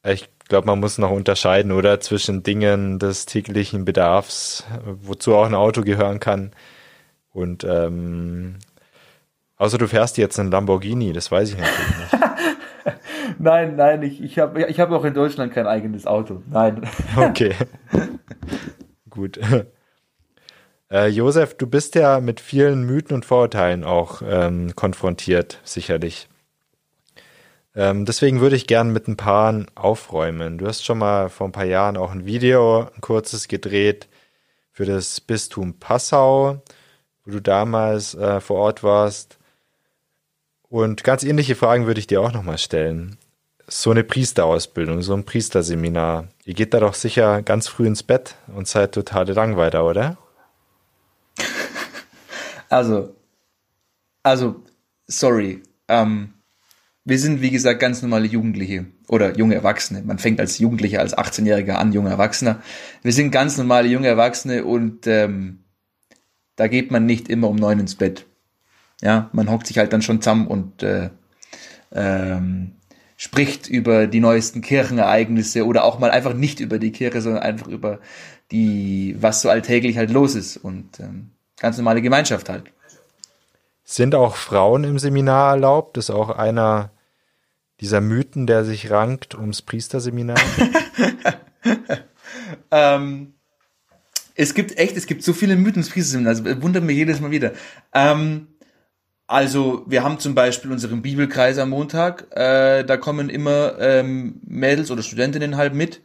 [0.05, 2.01] Ich glaube, man muss noch unterscheiden, oder?
[2.01, 6.53] Zwischen Dingen des täglichen Bedarfs, wozu auch ein Auto gehören kann.
[7.33, 8.59] Und ähm,
[9.57, 12.18] außer du fährst jetzt einen Lamborghini, das weiß ich natürlich nicht.
[13.39, 16.43] Nein, nein, ich, ich habe ich hab auch in Deutschland kein eigenes Auto.
[16.51, 16.83] Nein.
[17.17, 17.55] Okay.
[19.11, 19.39] gut.
[20.91, 26.29] Äh, Josef, du bist ja mit vielen Mythen und Vorurteilen auch ähm, konfrontiert, sicherlich.
[27.75, 30.59] Ähm, deswegen würde ich gern mit ein paar aufräumen.
[30.59, 34.09] Du hast schon mal vor ein paar Jahren auch ein Video, ein kurzes gedreht
[34.73, 36.63] für das Bistum Passau,
[37.25, 39.39] wo du damals äh, vor Ort warst.
[40.71, 43.19] Und ganz ähnliche Fragen würde ich dir auch nochmal stellen.
[43.71, 46.29] So eine Priesterausbildung, so ein Priesterseminar.
[46.47, 50.17] Ihr geht da doch sicher ganz früh ins Bett und seid totale Langweiler, oder?
[52.71, 53.17] Also,
[54.23, 54.63] also,
[55.07, 55.63] sorry.
[55.89, 56.35] Ähm,
[57.05, 60.03] wir sind, wie gesagt, ganz normale Jugendliche oder junge Erwachsene.
[60.03, 62.63] Man fängt als Jugendlicher, als 18-Jähriger an, junger Erwachsener.
[63.03, 65.61] Wir sind ganz normale junge Erwachsene und ähm,
[66.57, 68.27] da geht man nicht immer um neun ins Bett.
[69.01, 71.09] Ja, man hockt sich halt dann schon zusammen und äh,
[71.93, 72.78] ähm,
[73.19, 77.67] spricht über die neuesten Kirchenereignisse oder auch mal einfach nicht über die Kirche, sondern einfach
[77.67, 77.99] über
[78.53, 82.71] die, was so alltäglich halt los ist und ähm, ganz normale Gemeinschaft halt.
[83.83, 85.97] Sind auch Frauen im Seminar erlaubt?
[85.97, 86.93] Das ist auch einer
[87.81, 90.39] dieser Mythen, der sich rankt ums Priesterseminar?
[92.71, 93.35] ähm,
[94.37, 97.33] es gibt echt, es gibt so viele Mythen ums Priesterseminar, also wundert mich jedes Mal
[97.33, 97.53] wieder.
[97.93, 98.47] Ähm,
[99.29, 104.91] also wir haben zum Beispiel unseren Bibelkreis am Montag, äh, da kommen immer ähm, Mädels
[104.91, 106.01] oder Studentinnen halt mit,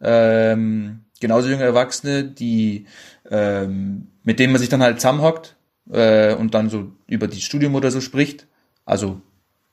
[0.00, 2.86] ähm, genauso junge Erwachsene, die
[3.30, 5.56] ähm, mit denen man sich dann halt zusammenhockt
[5.90, 8.46] äh, und dann so über die Studium oder so spricht.
[8.84, 9.20] Also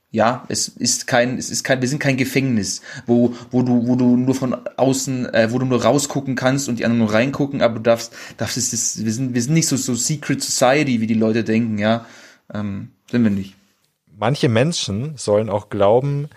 [0.10, 3.96] ja, es ist kein, es ist kein, wir sind kein Gefängnis, wo, wo du, wo
[3.96, 7.62] du nur von außen, äh, wo du nur rausgucken kannst und die anderen nur reingucken,
[7.62, 11.08] aber du darfst, darfst es, wir sind, wir sind nicht so, so Secret Society, wie
[11.08, 12.06] die Leute denken, ja,
[12.54, 13.56] ähm, sind wir nicht.
[14.18, 16.30] Manche Menschen sollen auch glauben,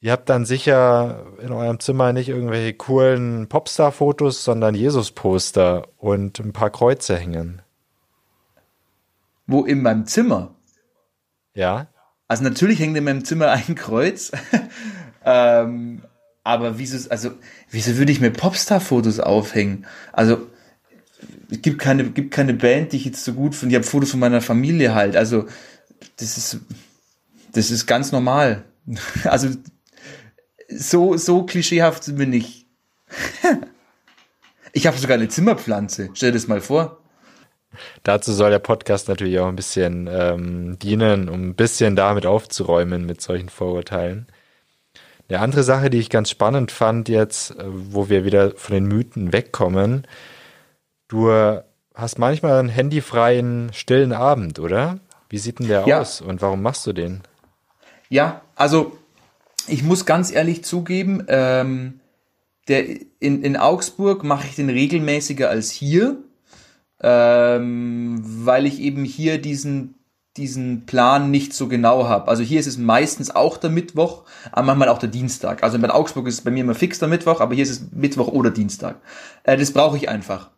[0.00, 6.52] ihr habt dann sicher in eurem Zimmer nicht irgendwelche coolen Popstar-Fotos, sondern Jesus-Poster und ein
[6.52, 7.62] paar Kreuze hängen.
[9.46, 10.54] Wo in meinem Zimmer?
[11.54, 11.86] Ja.
[12.28, 14.32] Also natürlich hängt in meinem Zimmer ein Kreuz.
[15.24, 16.02] ähm,
[16.42, 17.32] aber wieso, also,
[17.70, 19.84] wieso würde ich mir Popstar-Fotos aufhängen?
[20.12, 20.46] Also,
[21.50, 23.74] es gibt keine, gibt keine Band, die ich jetzt so gut finde.
[23.74, 25.16] Ich habe Fotos von meiner Familie halt.
[25.16, 25.46] Also,
[26.16, 26.60] das ist,
[27.52, 28.64] das ist ganz normal.
[29.24, 29.48] Also,
[30.68, 32.66] so, so klischeehaft sind wir nicht.
[34.72, 36.10] ich habe sogar eine Zimmerpflanze.
[36.14, 37.02] Stell dir das mal vor.
[38.02, 43.06] Dazu soll der Podcast natürlich auch ein bisschen ähm, dienen, um ein bisschen damit aufzuräumen
[43.06, 44.26] mit solchen Vorurteilen.
[45.28, 48.86] Eine andere Sache, die ich ganz spannend fand jetzt, äh, wo wir wieder von den
[48.86, 50.06] Mythen wegkommen,
[51.08, 51.30] du
[51.94, 55.00] hast manchmal einen handyfreien, stillen Abend, oder?
[55.28, 56.00] Wie sieht denn der ja.
[56.00, 57.22] aus und warum machst du den?
[58.08, 58.96] Ja, also
[59.66, 62.00] ich muss ganz ehrlich zugeben, ähm,
[62.68, 62.84] der,
[63.20, 66.18] in, in Augsburg mache ich den regelmäßiger als hier
[67.00, 69.94] ähm, weil ich eben hier diesen
[70.36, 72.28] diesen Plan nicht so genau habe.
[72.28, 75.62] Also hier ist es meistens auch der Mittwoch, aber manchmal auch der Dienstag.
[75.62, 77.86] Also in Augsburg ist es bei mir immer fix der Mittwoch, aber hier ist es
[77.92, 78.96] Mittwoch oder Dienstag.
[79.44, 80.50] Äh, das brauche ich einfach.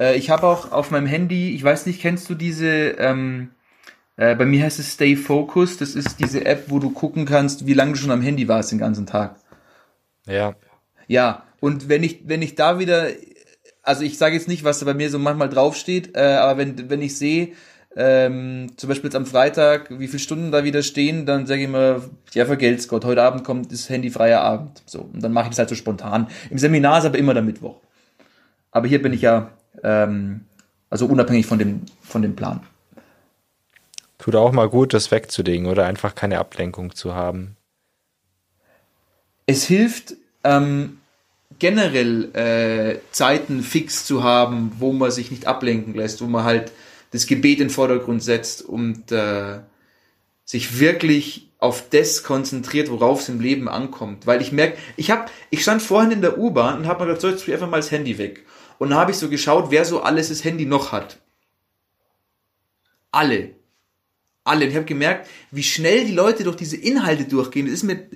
[0.00, 2.66] Äh, ich habe auch auf meinem Handy, ich weiß nicht, kennst du diese,
[2.98, 3.50] ähm,
[4.16, 7.66] äh, bei mir heißt es Stay Focus, das ist diese App, wo du gucken kannst,
[7.66, 9.36] wie lange du schon am Handy warst den ganzen Tag.
[10.26, 10.54] Ja.
[11.06, 13.08] Ja, und wenn ich, wenn ich da wieder
[13.82, 16.90] also ich sage jetzt nicht, was da bei mir so manchmal draufsteht, äh, aber wenn,
[16.90, 17.52] wenn ich sehe,
[17.96, 21.66] ähm, zum Beispiel jetzt am Freitag, wie viele Stunden da wieder stehen, dann sage ich
[21.66, 24.82] immer, ja, vergelt's Gott, heute Abend kommt das handyfreier Abend.
[24.86, 26.28] So, und dann mache ich das halt so spontan.
[26.50, 27.80] Im Seminar ist aber immer der Mittwoch.
[28.70, 29.50] Aber hier bin ich ja,
[29.82, 30.42] ähm,
[30.88, 32.60] also unabhängig von dem, von dem Plan.
[34.18, 37.56] Tut auch mal gut, das wegzulegen oder einfach keine Ablenkung zu haben.
[39.46, 40.14] Es hilft,
[40.44, 40.98] ähm,
[41.58, 46.72] generell äh, Zeiten fix zu haben, wo man sich nicht ablenken lässt, wo man halt
[47.12, 49.60] das Gebet in den Vordergrund setzt und äh,
[50.44, 54.26] sich wirklich auf das konzentriert, worauf es im Leben ankommt.
[54.26, 55.12] Weil ich merke, ich
[55.50, 57.90] ich stand vorhin in der U-Bahn und habe mir gedacht, so jetzt einfach mal das
[57.90, 58.44] Handy weg.
[58.80, 61.18] Und dann habe ich so geschaut, wer so alles das Handy noch hat.
[63.10, 63.50] Alle.
[64.42, 64.64] Alle.
[64.64, 67.66] Und ich habe gemerkt, wie schnell die Leute durch diese Inhalte durchgehen.
[67.66, 68.08] Das ist mir,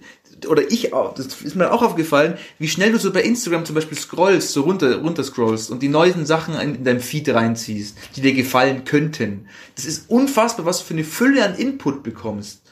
[0.49, 3.75] oder ich auch, das ist mir auch aufgefallen, wie schnell du so bei Instagram zum
[3.75, 8.23] Beispiel scrollst, so runter, runter scrollst und die neuen Sachen in deinem Feed reinziehst, die
[8.23, 9.47] dir gefallen könnten.
[9.75, 12.62] Das ist unfassbar, was du für eine Fülle an Input bekommst.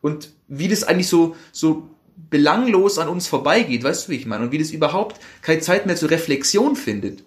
[0.00, 1.90] Und wie das eigentlich so, so
[2.30, 4.44] belanglos an uns vorbeigeht, weißt du, wie ich meine?
[4.44, 7.24] Und wie das überhaupt keine Zeit mehr zur Reflexion findet.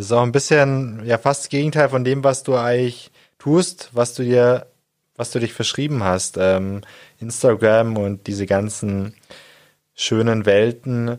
[0.00, 3.90] Das ist auch ein bisschen, ja, fast das Gegenteil von dem, was du eigentlich tust,
[3.92, 4.66] was du dir
[5.14, 6.38] was du dich verschrieben hast.
[6.38, 6.80] Ähm,
[7.18, 9.12] Instagram und diese ganzen
[9.94, 11.18] schönen Welten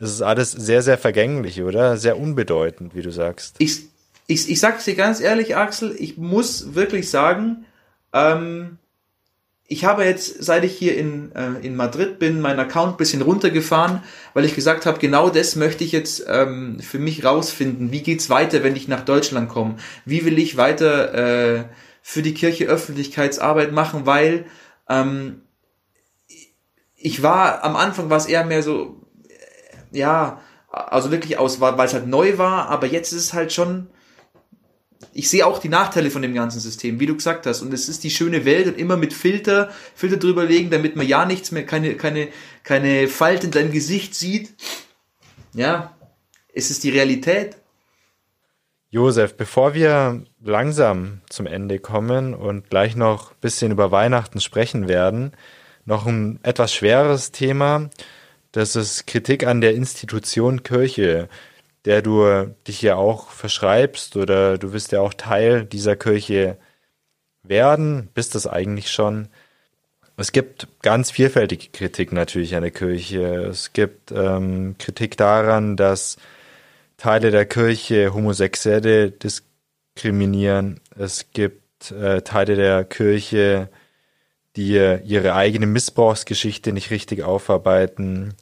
[0.00, 1.96] Es ist alles sehr, sehr vergänglich, oder?
[1.96, 3.54] Sehr unbedeutend, wie du sagst.
[3.58, 3.82] Ich,
[4.26, 7.66] ich, ich sag's dir ganz ehrlich, Axel, ich muss wirklich sagen,
[8.12, 8.78] ähm,
[9.70, 14.02] ich habe jetzt, seit ich hier in, äh, in Madrid bin, meinen Account bisschen runtergefahren,
[14.32, 17.92] weil ich gesagt habe, genau das möchte ich jetzt ähm, für mich rausfinden.
[17.92, 19.76] Wie geht's weiter, wenn ich nach Deutschland komme?
[20.06, 21.64] Wie will ich weiter äh,
[22.00, 24.06] für die Kirche Öffentlichkeitsarbeit machen?
[24.06, 24.46] Weil
[24.88, 25.42] ähm,
[26.96, 29.06] ich war am Anfang war es eher mehr so,
[29.92, 30.40] ja,
[30.70, 33.88] also wirklich aus, weil es halt neu war, aber jetzt ist es halt schon
[35.12, 37.62] ich sehe auch die Nachteile von dem ganzen System, wie du gesagt hast.
[37.62, 41.06] Und es ist die schöne Welt und immer mit Filter, Filter drüber legen, damit man
[41.06, 42.28] ja nichts mehr, keine, keine,
[42.64, 44.54] keine Falte in deinem Gesicht sieht.
[45.54, 45.96] Ja,
[46.52, 47.56] es ist die Realität.
[48.90, 54.88] Josef, bevor wir langsam zum Ende kommen und gleich noch ein bisschen über Weihnachten sprechen
[54.88, 55.32] werden,
[55.84, 57.90] noch ein etwas schweres Thema.
[58.52, 61.28] Das ist Kritik an der Institution Kirche
[61.88, 66.58] der du dich ja auch verschreibst oder du wirst ja auch Teil dieser Kirche
[67.42, 69.28] werden, bist das eigentlich schon.
[70.18, 73.22] Es gibt ganz vielfältige Kritik natürlich an der Kirche.
[73.46, 76.18] Es gibt ähm, Kritik daran, dass
[76.98, 80.80] Teile der Kirche Homosexuelle diskriminieren.
[80.94, 83.70] Es gibt äh, Teile der Kirche,
[84.56, 88.34] die ihre eigene Missbrauchsgeschichte nicht richtig aufarbeiten.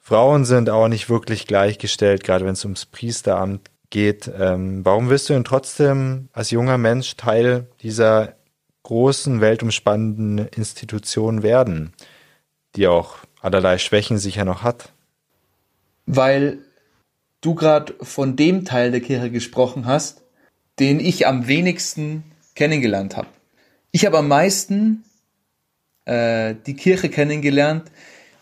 [0.00, 4.30] Frauen sind auch nicht wirklich gleichgestellt, gerade wenn es ums Priesteramt geht.
[4.38, 8.34] Ähm, warum willst du denn trotzdem als junger Mensch Teil dieser
[8.82, 11.92] großen, weltumspannenden Institution werden,
[12.76, 14.92] die auch allerlei Schwächen sicher noch hat?
[16.06, 16.58] Weil
[17.40, 20.22] du gerade von dem Teil der Kirche gesprochen hast,
[20.78, 22.24] den ich am wenigsten
[22.54, 23.28] kennengelernt habe.
[23.92, 25.04] Ich habe am meisten
[26.04, 27.90] äh, die Kirche kennengelernt,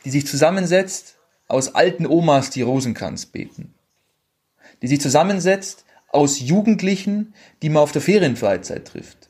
[0.05, 1.18] die sich zusammensetzt
[1.49, 3.75] aus alten Omas, die Rosenkranz beten.
[4.83, 9.29] Die sich zusammensetzt aus Jugendlichen, die man auf der Ferienfreizeit trifft.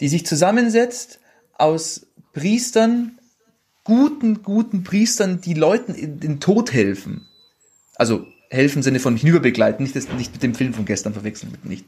[0.00, 1.18] Die sich zusammensetzt
[1.54, 3.18] aus Priestern,
[3.84, 7.26] guten, guten Priestern, die Leuten in den Tod helfen.
[7.96, 11.52] Also helfen im Sinne von hinüberbegleiten, nicht, das, nicht mit dem Film von gestern verwechseln,
[11.52, 11.86] mit nicht.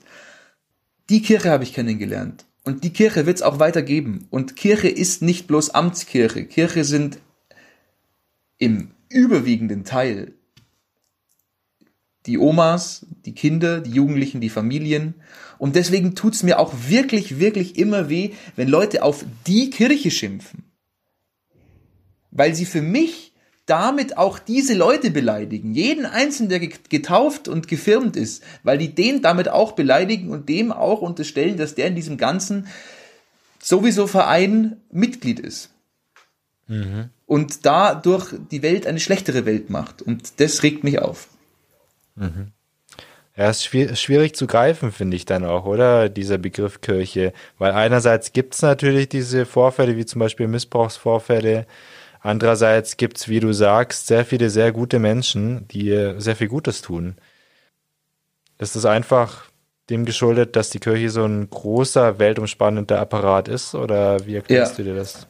[1.10, 2.46] Die Kirche habe ich kennengelernt.
[2.64, 4.26] Und die Kirche wird es auch weitergeben.
[4.30, 6.44] Und Kirche ist nicht bloß Amtskirche.
[6.44, 7.18] Kirche sind
[8.58, 10.34] im überwiegenden Teil
[12.26, 15.14] die Omas, die Kinder, die Jugendlichen, die Familien.
[15.56, 20.64] Und deswegen tut's mir auch wirklich, wirklich immer weh, wenn Leute auf die Kirche schimpfen.
[22.30, 23.32] Weil sie für mich
[23.64, 25.74] damit auch diese Leute beleidigen.
[25.74, 30.70] Jeden Einzelnen, der getauft und gefirmt ist, weil die den damit auch beleidigen und dem
[30.70, 32.66] auch unterstellen, dass der in diesem ganzen
[33.58, 35.70] sowieso Verein Mitglied ist.
[36.66, 40.00] Mhm und dadurch die Welt eine schlechtere Welt macht.
[40.00, 41.28] Und das regt mich auf.
[42.16, 42.52] Mhm.
[43.36, 46.08] Ja, ist schwierig zu greifen, finde ich dann auch, oder?
[46.08, 47.34] Dieser Begriff Kirche.
[47.58, 51.66] Weil einerseits gibt es natürlich diese Vorfälle, wie zum Beispiel Missbrauchsvorfälle.
[52.20, 56.80] Andererseits gibt es, wie du sagst, sehr viele sehr gute Menschen, die sehr viel Gutes
[56.80, 57.16] tun.
[58.56, 59.44] Ist es einfach
[59.90, 63.74] dem geschuldet, dass die Kirche so ein großer, weltumspannender Apparat ist?
[63.74, 64.84] Oder wie erklärst ja.
[64.84, 65.28] du dir das?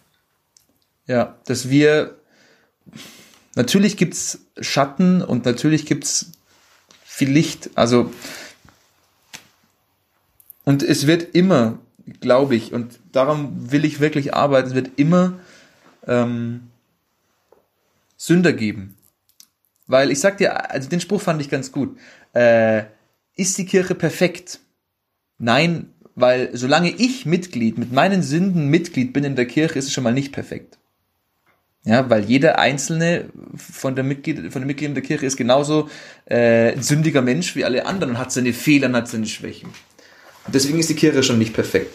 [1.09, 2.17] Ja, dass wir
[3.57, 6.31] natürlich gibt's Schatten und natürlich gibt's
[7.05, 7.71] viel Licht.
[7.75, 8.13] Also
[10.65, 11.79] und es wird immer,
[12.21, 15.39] glaube ich, und darum will ich wirklich arbeiten, es wird immer
[16.07, 16.69] ähm,
[18.19, 18.95] Sünder geben.
[19.87, 21.97] Weil ich sag dir, also den Spruch fand ich ganz gut.
[22.35, 22.85] Äh,
[23.35, 24.61] ist die Kirche perfekt?
[25.39, 29.93] Nein, weil solange ich Mitglied, mit meinen Sünden Mitglied bin in der Kirche, ist es
[29.93, 30.78] schon mal nicht perfekt.
[31.85, 35.89] Ja, weil jeder einzelne von der Mitglied, von den Mitgliedern der Kirche ist genauso
[36.27, 39.71] äh, ein sündiger Mensch wie alle anderen und hat seine Fehler und hat seine Schwächen.
[40.47, 41.93] Und deswegen ist die Kirche schon nicht perfekt.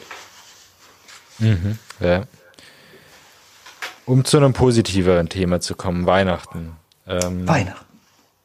[1.40, 2.24] Mhm, ja.
[4.06, 6.74] Um zu einem positiveren Thema zu kommen, Weihnachten.
[7.08, 7.86] Ähm, Weihnachten.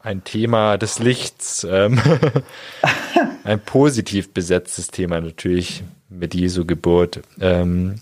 [0.00, 1.66] Ein Thema des Lichts.
[1.68, 2.00] Ähm,
[3.44, 7.20] ein positiv besetztes Thema natürlich mit Jesu Geburt.
[7.40, 7.96] Ähm,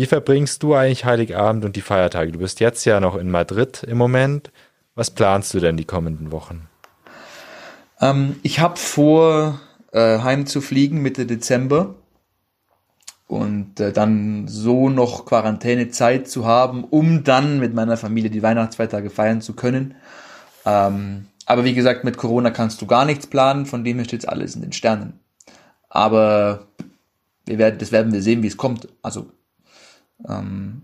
[0.00, 2.32] wie verbringst du eigentlich Heiligabend und die Feiertage?
[2.32, 4.50] Du bist jetzt ja noch in Madrid im Moment.
[4.94, 6.70] Was planst du denn die kommenden Wochen?
[8.00, 9.60] Ähm, ich habe vor,
[9.92, 11.96] äh, heim zu fliegen Mitte Dezember
[13.26, 19.10] und äh, dann so noch Quarantänezeit zu haben, um dann mit meiner Familie die Weihnachtsfeiertage
[19.10, 19.96] feiern zu können.
[20.64, 24.26] Ähm, aber wie gesagt, mit Corona kannst du gar nichts planen, von dem her steht
[24.26, 25.20] alles in den Sternen.
[25.90, 26.68] Aber
[27.44, 28.88] wir werden, das werden wir sehen, wie es kommt.
[29.02, 29.26] Also
[30.28, 30.82] ähm,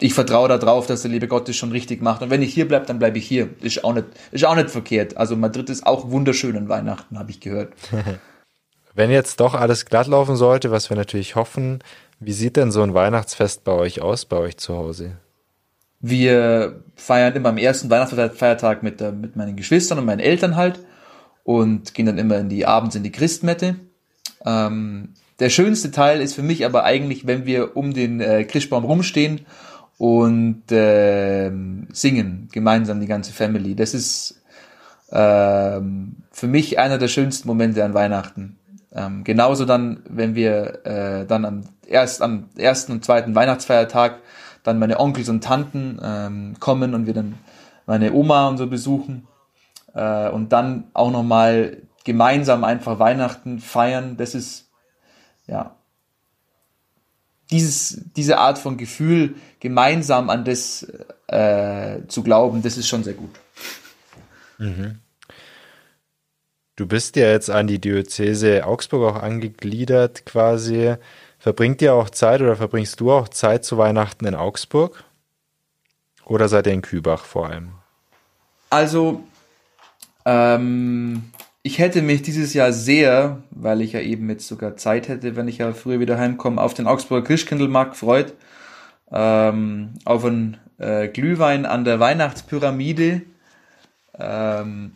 [0.00, 2.22] ich vertraue darauf, dass der liebe Gott das schon richtig macht.
[2.22, 3.50] Und wenn ich hier bleibe, dann bleibe ich hier.
[3.60, 5.16] Ist auch nicht, ist auch nicht verkehrt.
[5.16, 7.72] Also Madrid ist auch wunderschön an Weihnachten, habe ich gehört.
[8.94, 11.82] wenn jetzt doch alles glatt laufen sollte, was wir natürlich hoffen,
[12.18, 15.16] wie sieht denn so ein Weihnachtsfest bei euch aus, bei euch zu Hause?
[16.00, 20.80] Wir feiern immer am ersten Weihnachtsfeiertag mit, mit meinen Geschwistern und meinen Eltern halt
[21.44, 23.76] und gehen dann immer in die abends in die Christmette.
[24.44, 28.84] Ähm, der schönste Teil ist für mich aber eigentlich, wenn wir um den äh, Christbaum
[28.84, 29.40] rumstehen
[29.98, 31.50] und äh,
[31.92, 33.74] singen gemeinsam die ganze Family.
[33.74, 34.42] Das ist
[35.10, 35.80] äh,
[36.30, 38.58] für mich einer der schönsten Momente an Weihnachten.
[38.92, 44.20] Ähm, genauso dann, wenn wir äh, dann am, erst am ersten und zweiten Weihnachtsfeiertag
[44.62, 47.34] dann meine Onkels und Tanten ähm, kommen und wir dann
[47.86, 49.26] meine Oma und so besuchen
[49.94, 54.16] äh, und dann auch nochmal gemeinsam einfach Weihnachten feiern.
[54.16, 54.63] Das ist
[55.46, 55.76] ja
[57.50, 60.86] dieses, diese Art von Gefühl, gemeinsam an das
[61.28, 63.30] äh, zu glauben, das ist schon sehr gut.
[64.58, 64.98] Mhm.
[66.76, 70.96] Du bist ja jetzt an die Diözese Augsburg auch angegliedert quasi.
[71.38, 75.04] Verbringt ihr auch Zeit oder verbringst du auch Zeit zu Weihnachten in Augsburg?
[76.24, 77.72] Oder seid ihr in Kübach vor allem?
[78.70, 79.22] Also,
[80.24, 81.30] ähm,
[81.66, 85.48] ich hätte mich dieses Jahr sehr, weil ich ja eben jetzt sogar Zeit hätte, wenn
[85.48, 88.34] ich ja früher wieder heimkomme, auf den Augsburger Christkindlmarkt gefreut.
[89.10, 93.22] Ähm, auf einen äh, Glühwein an der Weihnachtspyramide.
[94.18, 94.92] Ähm,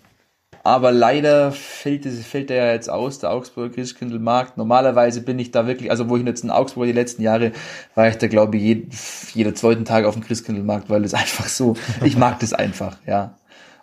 [0.63, 4.59] aber leider fällt, fällt der ja jetzt aus, der Augsburger Christkindlmarkt.
[4.59, 7.53] Normalerweise bin ich da wirklich, also wo ich jetzt in Augsburg die letzten Jahre
[7.95, 8.91] war ich da, glaube ich, jeden,
[9.33, 13.39] jeder zweiten Tag auf dem Christkindlmarkt, weil es einfach so, ich mag das einfach, ja.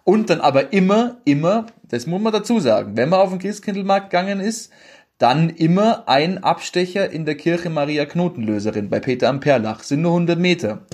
[0.06, 4.12] Und dann aber immer, immer, das muss man dazu sagen, wenn man auf den Christkindlmarkt
[4.12, 4.72] gegangen ist,
[5.18, 9.82] dann immer ein Abstecher in der Kirche Maria Knotenlöserin bei Peter am Perlach.
[9.82, 10.86] Sind nur 100 Meter.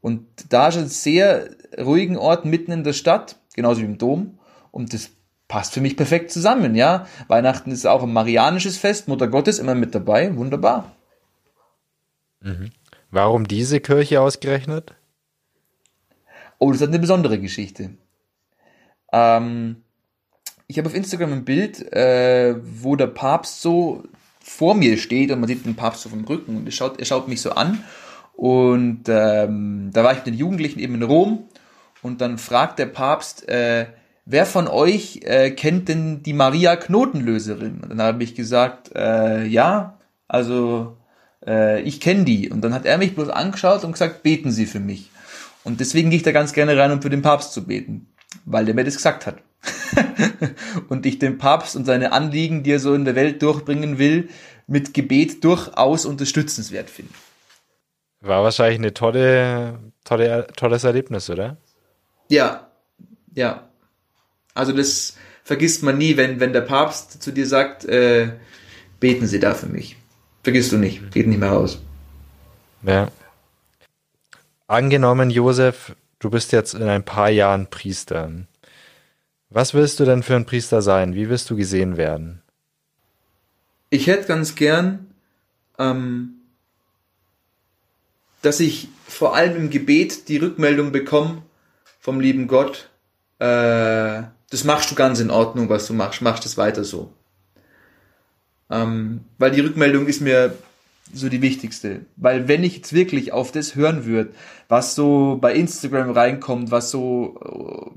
[0.00, 4.38] Und da ist ein sehr ruhigen Ort mitten in der Stadt, genauso wie im Dom.
[4.70, 5.10] Und das
[5.46, 7.06] passt für mich perfekt zusammen, ja.
[7.26, 10.96] Weihnachten ist auch ein marianisches Fest, Mutter Gottes immer mit dabei, wunderbar.
[12.40, 12.70] Mhm.
[13.10, 14.94] Warum diese Kirche ausgerechnet?
[16.58, 17.90] Oh, das hat eine besondere Geschichte.
[19.12, 19.82] Ähm,
[20.66, 24.04] ich habe auf Instagram ein Bild, äh, wo der Papst so
[24.40, 27.06] vor mir steht und man sieht den Papst so vom Rücken und er schaut, er
[27.06, 27.84] schaut mich so an.
[28.34, 31.48] Und ähm, da war ich mit den Jugendlichen eben in Rom
[32.02, 33.86] und dann fragt der Papst, äh,
[34.26, 37.80] wer von euch äh, kennt denn die Maria Knotenlöserin?
[37.82, 39.98] Und dann habe ich gesagt, äh, ja,
[40.28, 40.98] also
[41.46, 42.50] äh, ich kenne die.
[42.50, 45.10] Und dann hat er mich bloß angeschaut und gesagt, beten Sie für mich.
[45.64, 48.06] Und deswegen gehe ich da ganz gerne rein, um für den Papst zu beten
[48.50, 49.38] weil der mir das gesagt hat.
[50.88, 54.28] und ich den Papst und seine Anliegen, die er so in der Welt durchbringen will,
[54.66, 57.12] mit Gebet durchaus unterstützenswert finde.
[58.20, 61.56] War wahrscheinlich eine tolle, tolle, tolles Erlebnis, oder?
[62.28, 62.68] Ja,
[63.34, 63.68] ja.
[64.54, 68.32] Also das vergisst man nie, wenn, wenn der Papst zu dir sagt, äh,
[69.00, 69.96] beten Sie da für mich.
[70.42, 71.80] Vergisst du nicht, geht nicht mehr raus.
[72.82, 73.08] Ja.
[74.66, 78.30] Angenommen, Josef, du bist jetzt in ein paar Jahren Priester.
[79.50, 81.14] Was willst du denn für ein Priester sein?
[81.14, 82.42] Wie wirst du gesehen werden?
[83.90, 85.06] Ich hätte ganz gern,
[85.78, 86.34] ähm,
[88.42, 91.42] dass ich vor allem im Gebet die Rückmeldung bekomme
[91.98, 92.90] vom lieben Gott,
[93.38, 97.12] äh, das machst du ganz in Ordnung, was du machst, machst es weiter so.
[98.70, 100.56] Ähm, weil die Rückmeldung ist mir
[101.12, 102.06] so die wichtigste.
[102.16, 104.30] Weil wenn ich jetzt wirklich auf das hören würde,
[104.68, 107.90] was so bei Instagram reinkommt, was so äh,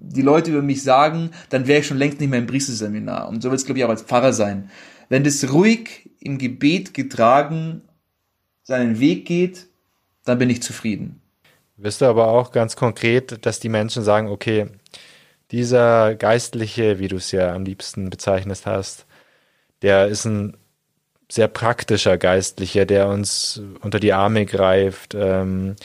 [0.00, 3.28] die Leute über mich sagen, dann wäre ich schon längst nicht mehr im Priesterseminar.
[3.28, 4.70] Und so wird es, glaube ich, auch als Pfarrer sein.
[5.08, 7.82] Wenn das ruhig im Gebet getragen
[8.62, 9.66] seinen Weg geht,
[10.24, 11.20] dann bin ich zufrieden.
[11.76, 14.68] Wirst du aber auch ganz konkret, dass die Menschen sagen, okay,
[15.50, 19.06] dieser Geistliche, wie du es ja am liebsten bezeichnet hast,
[19.82, 20.56] der ist ein
[21.32, 25.76] sehr praktischer Geistlicher, der uns unter die Arme greift, ähm,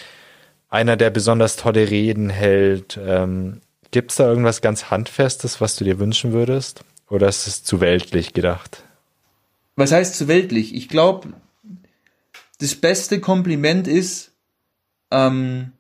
[0.70, 3.00] einer, der besonders tolle Reden hält.
[3.02, 6.84] Ähm, Gibt es da irgendwas ganz Handfestes, was du dir wünschen würdest?
[7.10, 8.84] Oder ist es zu weltlich gedacht?
[9.78, 10.76] Was heißt zu weltlich?
[10.76, 11.30] Ich glaube,
[12.60, 14.32] das beste Kompliment ist,
[15.12, 15.72] ähm,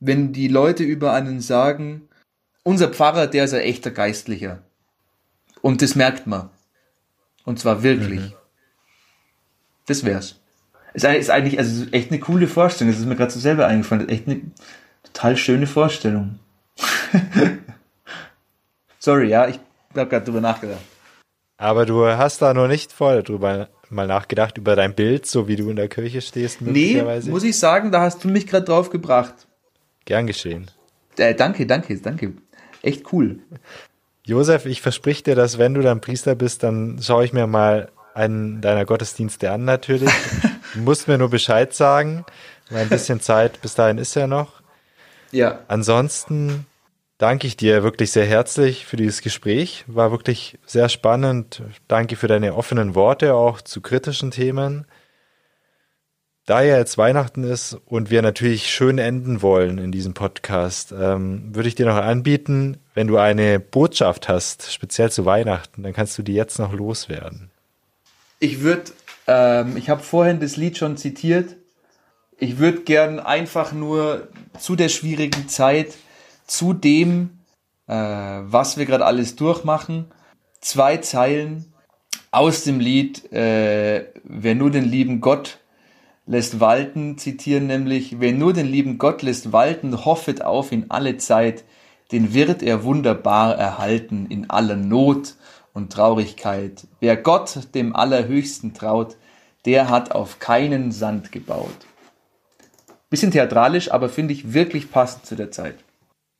[0.00, 2.08] wenn die Leute über einen sagen,
[2.64, 4.62] unser Pfarrer, der ist ein echter Geistlicher.
[5.62, 6.50] Und das merkt man.
[7.48, 8.20] Und zwar wirklich.
[8.20, 8.32] Mhm.
[9.86, 10.38] Das wär's.
[10.92, 12.92] Ist eigentlich, also echt eine coole Vorstellung.
[12.92, 14.06] Das ist mir gerade so selber eingefallen.
[14.06, 14.42] Das ist echt eine
[15.02, 16.40] total schöne Vorstellung.
[18.98, 19.58] Sorry, ja, ich
[19.96, 20.82] habe gerade drüber nachgedacht.
[21.56, 25.56] Aber du hast da noch nicht voll drüber mal nachgedacht über dein Bild, so wie
[25.56, 26.60] du in der Kirche stehst?
[26.60, 29.46] Nee, muss ich sagen, da hast du mich gerade drauf gebracht.
[30.04, 30.70] Gern geschehen.
[31.16, 32.34] Äh, danke, danke, danke.
[32.82, 33.38] Echt cool.
[34.28, 37.88] Josef, ich versprich dir, dass wenn du dann Priester bist, dann schaue ich mir mal
[38.12, 40.10] einen deiner Gottesdienste an natürlich.
[40.74, 42.26] du musst mir nur Bescheid sagen,
[42.68, 44.60] weil ein bisschen Zeit bis dahin ist ja noch.
[45.30, 45.60] Ja.
[45.68, 46.66] Ansonsten
[47.16, 49.84] danke ich dir wirklich sehr herzlich für dieses Gespräch.
[49.86, 51.62] War wirklich sehr spannend.
[51.88, 54.84] Danke für deine offenen Worte auch zu kritischen Themen.
[56.48, 61.54] Da ja jetzt Weihnachten ist und wir natürlich schön enden wollen in diesem Podcast, ähm,
[61.54, 66.16] würde ich dir noch anbieten, wenn du eine Botschaft hast, speziell zu Weihnachten, dann kannst
[66.16, 67.50] du die jetzt noch loswerden.
[68.40, 68.84] Ich würde,
[69.26, 71.54] ähm, ich habe vorhin das Lied schon zitiert.
[72.38, 74.28] Ich würde gern einfach nur
[74.58, 75.96] zu der schwierigen Zeit,
[76.46, 77.40] zu dem,
[77.88, 80.06] äh, was wir gerade alles durchmachen,
[80.62, 81.74] zwei Zeilen
[82.30, 85.58] aus dem Lied, äh, wer nur den lieben Gott
[86.28, 91.16] lässt walten, zitieren nämlich, wer nur den lieben Gott lässt walten, hoffet auf in alle
[91.16, 91.64] Zeit,
[92.12, 95.34] den wird er wunderbar erhalten in aller Not
[95.72, 96.86] und Traurigkeit.
[97.00, 99.16] Wer Gott, dem Allerhöchsten, traut,
[99.64, 101.86] der hat auf keinen Sand gebaut.
[103.10, 105.76] Bisschen theatralisch, aber finde ich wirklich passend zu der Zeit.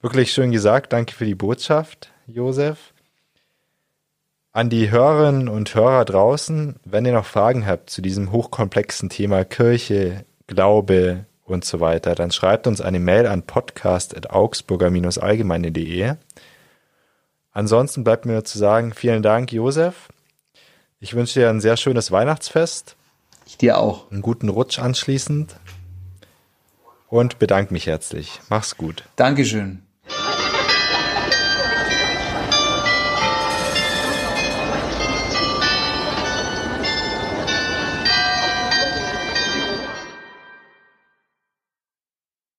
[0.02, 0.92] Wirklich schön gesagt.
[0.92, 2.92] Danke für die Botschaft, Josef.
[4.58, 9.44] An die Hörerinnen und Hörer draußen, wenn ihr noch Fragen habt zu diesem hochkomplexen Thema
[9.44, 16.14] Kirche, Glaube und so weiter, dann schreibt uns eine Mail an podcast.augsburger-allgemeine.de.
[17.52, 20.08] Ansonsten bleibt mir nur zu sagen, vielen Dank, Josef.
[20.98, 22.96] Ich wünsche dir ein sehr schönes Weihnachtsfest.
[23.46, 24.10] Ich dir auch.
[24.10, 25.54] Einen guten Rutsch anschließend.
[27.06, 28.40] Und bedanke mich herzlich.
[28.48, 29.04] Mach's gut.
[29.14, 29.84] Dankeschön.